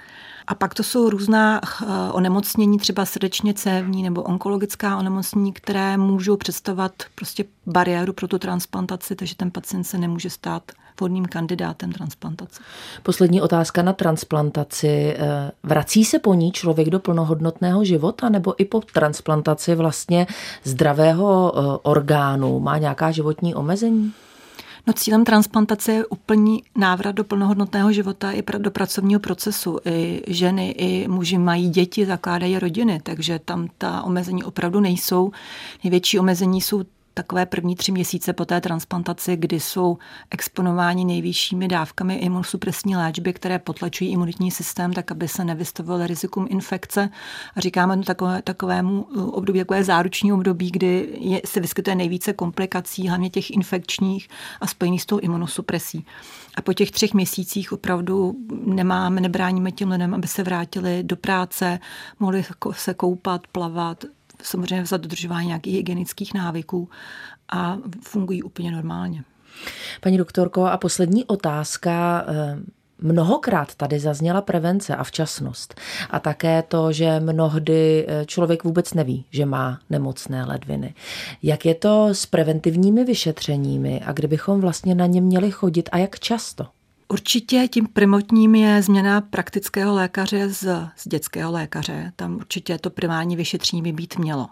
A 0.48 0.56
pak 0.56 0.74
to 0.74 0.84
jsou 0.84 1.10
různá 1.10 1.62
onemocnění, 2.12 2.78
třeba 2.78 3.06
srdečně 3.06 3.54
cévní 3.54 4.04
nebo 4.04 4.24
onkologická 4.24 4.98
onemocnění, 4.98 5.54
které 5.54 5.98
můžou 5.98 6.38
představovat 6.38 6.92
prostě 7.16 7.46
bariéru 7.66 8.14
pro 8.14 8.28
tu 8.28 8.40
transplantaci, 8.40 9.16
takže 9.16 9.36
ten 9.36 9.52
pacient 9.52 9.84
se 9.84 9.98
nemůže 9.98 10.30
stát 10.30 10.72
vhodným 11.00 11.26
kandidátem 11.26 11.92
transplantace. 11.92 12.62
Poslední 13.04 13.42
otázka 13.42 13.82
na 13.82 13.94
transplantaci. 13.94 15.16
Eh, 15.18 15.52
vrací 15.64 16.06
se 16.06 16.20
po 16.20 16.34
ní 16.34 16.52
člověk 16.52 16.90
do 16.90 17.00
plnohodnotného 17.00 17.84
života 17.84 18.30
nebo 18.30 18.62
i 18.62 18.66
po 18.66 18.82
transplantaci 18.82 19.76
vlastně 19.76 20.28
zdravého 20.64 21.54
eh, 21.56 21.80
orgánu? 21.84 22.60
Má 22.60 22.78
nějaká 22.78 23.12
životní 23.12 23.56
omezení? 23.56 24.14
No 24.88 24.94
cílem 24.94 25.26
transplantace 25.26 25.92
je 25.92 26.06
úplný 26.06 26.64
návrat 26.76 27.12
do 27.12 27.24
plnohodnotného 27.24 27.92
života 27.92 28.32
i 28.32 28.44
do 28.58 28.72
pracovního 28.72 29.20
procesu. 29.20 29.80
I 29.86 30.22
ženy, 30.28 30.72
i 30.72 31.08
muži 31.08 31.38
mají 31.38 31.70
děti, 31.70 32.06
zakládají 32.06 32.60
rodiny, 32.60 33.00
takže 33.04 33.40
tam 33.40 33.68
ta 33.78 34.02
omezení 34.02 34.44
opravdu 34.44 34.80
nejsou. 34.80 35.32
Největší 35.84 36.20
omezení 36.20 36.62
jsou 36.62 36.84
takové 37.18 37.46
první 37.46 37.76
tři 37.76 37.92
měsíce 37.92 38.34
po 38.34 38.46
té 38.46 38.62
transplantaci, 38.62 39.36
kdy 39.36 39.60
jsou 39.60 39.98
exponováni 40.32 41.06
nejvyššími 41.06 41.68
dávkami 41.68 42.16
imunosupresní 42.16 42.96
léčby, 42.96 43.34
které 43.34 43.60
potlačují 43.60 44.12
imunitní 44.12 44.52
systém, 44.52 44.94
tak 44.94 45.12
aby 45.12 45.28
se 45.28 45.44
nevystavovaly 45.44 46.08
rizikům 46.08 46.48
infekce. 46.50 47.10
A 47.56 47.60
říkáme 47.60 47.98
to 47.98 48.04
takové, 48.04 48.42
takovému 48.42 49.02
uh, 49.02 49.30
období, 49.34 49.60
jako 49.60 49.74
je 49.74 49.84
záruční 49.84 50.34
období, 50.34 50.72
kdy 50.72 51.10
je, 51.20 51.42
se 51.46 51.60
vyskytuje 51.60 51.96
nejvíce 51.96 52.34
komplikací, 52.34 53.08
hlavně 53.08 53.30
těch 53.30 53.52
infekčních 53.52 54.28
a 54.62 54.68
spojených 54.68 55.02
s 55.02 55.06
tou 55.06 55.20
imunosupresí. 55.20 56.06
A 56.56 56.62
po 56.62 56.74
těch 56.74 56.92
třech 56.92 57.14
měsících 57.14 57.74
opravdu 57.74 58.36
nemáme, 58.66 59.22
nebráníme 59.22 59.72
těm 59.72 59.92
lidem, 59.92 60.14
aby 60.14 60.28
se 60.28 60.44
vrátili 60.44 61.04
do 61.04 61.16
práce, 61.16 61.80
mohli 62.20 62.46
se 62.72 62.94
koupat, 62.94 63.48
plavat, 63.48 64.06
samozřejmě 64.44 64.86
za 64.86 64.98
dodržování 64.98 65.48
nějakých 65.48 65.76
hygienických 65.76 66.34
návyků 66.34 66.90
a 67.50 67.78
fungují 68.02 68.44
úplně 68.44 68.72
normálně. 68.72 69.24
Paní 70.02 70.18
doktorko, 70.18 70.66
a 70.66 70.78
poslední 70.78 71.26
otázka. 71.26 72.26
Eh, 72.28 72.58
mnohokrát 73.00 73.76
tady 73.76 74.00
zazněla 74.00 74.42
prevence 74.42 74.96
a 74.96 75.04
včasnost. 75.04 75.76
A 76.10 76.20
také 76.20 76.62
to, 76.62 76.92
že 76.92 77.20
mnohdy 77.20 78.06
eh, 78.08 78.26
člověk 78.26 78.64
vůbec 78.64 78.94
neví, 78.94 79.26
že 79.32 79.46
má 79.46 79.80
nemocné 79.90 80.46
ledviny. 80.46 80.94
Jak 81.44 81.66
je 81.66 81.76
to 81.76 82.08
s 82.08 82.26
preventivními 82.26 83.04
vyšetřeními 83.04 84.02
a 84.06 84.12
kdybychom 84.12 84.62
vlastně 84.62 84.96
na 84.96 85.06
ně 85.06 85.22
měli 85.22 85.52
chodit 85.52 85.90
a 85.92 85.98
jak 85.98 86.20
často? 86.20 86.68
Určitě 87.08 87.68
tím 87.72 87.88
primotním 87.88 88.56
je 88.56 88.82
změna 88.82 89.22
praktického 89.22 89.96
lékaře 89.96 90.50
z, 90.50 90.90
z 90.96 91.08
dětského 91.08 91.52
lékaře. 91.52 92.14
Tam 92.16 92.36
určitě 92.36 92.78
to 92.78 92.90
primární 92.90 93.36
vyšetření 93.36 93.82
by 93.82 93.92
být 93.92 94.18
mělo. 94.18 94.48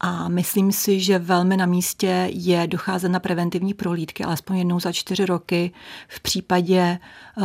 A 0.00 0.28
myslím 0.28 0.72
si, 0.72 1.00
že 1.00 1.18
velmi 1.18 1.56
na 1.56 1.66
místě 1.66 2.28
je 2.32 2.66
docházet 2.66 3.08
na 3.08 3.20
preventivní 3.20 3.74
prohlídky, 3.74 4.24
alespoň 4.24 4.58
jednou 4.58 4.80
za 4.80 4.92
čtyři 4.92 5.26
roky 5.26 5.72
v 6.08 6.20
případě 6.20 6.98
uh, 7.36 7.44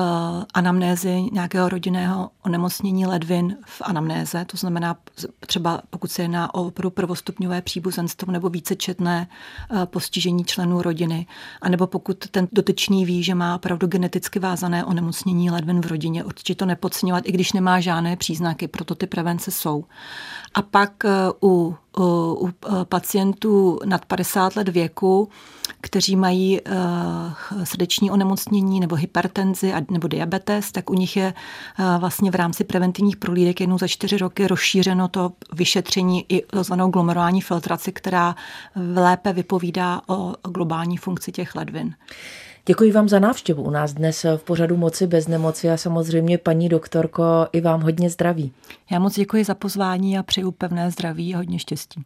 anamnézy 0.53 1.21
nějakého 1.31 1.69
rodinného 1.69 2.29
onemocnění 2.45 3.05
ledvin 3.05 3.57
v 3.65 3.81
anamnéze. 3.85 4.45
To 4.45 4.57
znamená 4.57 4.97
třeba 5.39 5.81
pokud 5.89 6.11
se 6.11 6.21
jedná 6.21 6.53
o 6.53 6.71
prvostupňové 6.89 7.61
příbuzenstvo 7.61 8.31
nebo 8.31 8.49
vícečetné 8.49 9.27
uh, 9.71 9.85
postižení 9.85 10.45
členů 10.45 10.81
rodiny, 10.81 11.27
anebo 11.61 11.87
pokud 11.87 12.27
ten 12.27 12.47
dotyčný 12.51 13.05
ví, 13.05 13.23
že 13.23 13.35
má 13.35 13.55
opravdu 13.55 13.87
geneticky 13.87 14.39
vázané 14.39 14.85
onemocnění 14.85 15.51
ledvin 15.51 15.81
v 15.81 15.85
rodině, 15.85 16.23
určitě 16.23 16.55
to 16.55 16.65
nepodceňovat, 16.65 17.23
i 17.27 17.31
když 17.31 17.53
nemá 17.53 17.79
žádné 17.79 18.15
příznaky, 18.15 18.67
proto 18.67 18.95
ty 18.95 19.07
prevence 19.07 19.51
jsou. 19.51 19.85
A 20.53 20.61
pak 20.61 21.05
eh, 21.05 21.09
u, 21.43 21.75
u, 21.97 22.49
eh, 22.49 22.85
pacientů 22.85 23.79
nad 23.85 24.05
50 24.05 24.55
let 24.55 24.69
věku, 24.69 25.29
kteří 25.81 26.15
mají 26.15 26.61
uh, 26.61 26.73
srdeční 27.63 28.11
onemocnění 28.11 28.79
nebo 28.79 28.95
hypertenzi 28.95 29.73
nebo 29.91 30.07
diabetes, 30.07 30.71
tak 30.71 30.89
u 30.89 30.93
nich 30.93 31.17
je 31.17 31.33
uh, 31.79 31.85
vlastně 31.99 32.31
v 32.31 32.35
rámci 32.35 32.63
preventivních 32.63 33.17
prohlídek 33.17 33.59
jednou 33.59 33.77
za 33.77 33.87
čtyři 33.87 34.17
roky 34.17 34.47
rozšířeno 34.47 35.07
to 35.07 35.31
vyšetření 35.53 36.25
i 36.29 36.43
zvanou 36.61 36.89
glomerální 36.89 37.41
filtraci, 37.41 37.91
která 37.91 38.35
lépe 38.95 39.33
vypovídá 39.33 40.01
o 40.07 40.33
globální 40.47 40.97
funkci 40.97 41.31
těch 41.31 41.55
ledvin. 41.55 41.95
Děkuji 42.65 42.91
vám 42.91 43.09
za 43.09 43.19
návštěvu 43.19 43.63
u 43.63 43.69
nás 43.69 43.93
dnes 43.93 44.25
v 44.37 44.43
pořadu 44.43 44.77
Moci 44.77 45.07
bez 45.07 45.27
nemoci 45.27 45.69
a 45.69 45.77
samozřejmě 45.77 46.37
paní 46.37 46.69
doktorko 46.69 47.23
i 47.51 47.61
vám 47.61 47.81
hodně 47.81 48.09
zdraví. 48.09 48.51
Já 48.91 48.99
moc 48.99 49.15
děkuji 49.15 49.43
za 49.43 49.55
pozvání 49.55 50.17
a 50.17 50.23
přeju 50.23 50.51
pevné 50.51 50.91
zdraví 50.91 51.35
a 51.35 51.37
hodně 51.37 51.59
štěstí. 51.59 52.03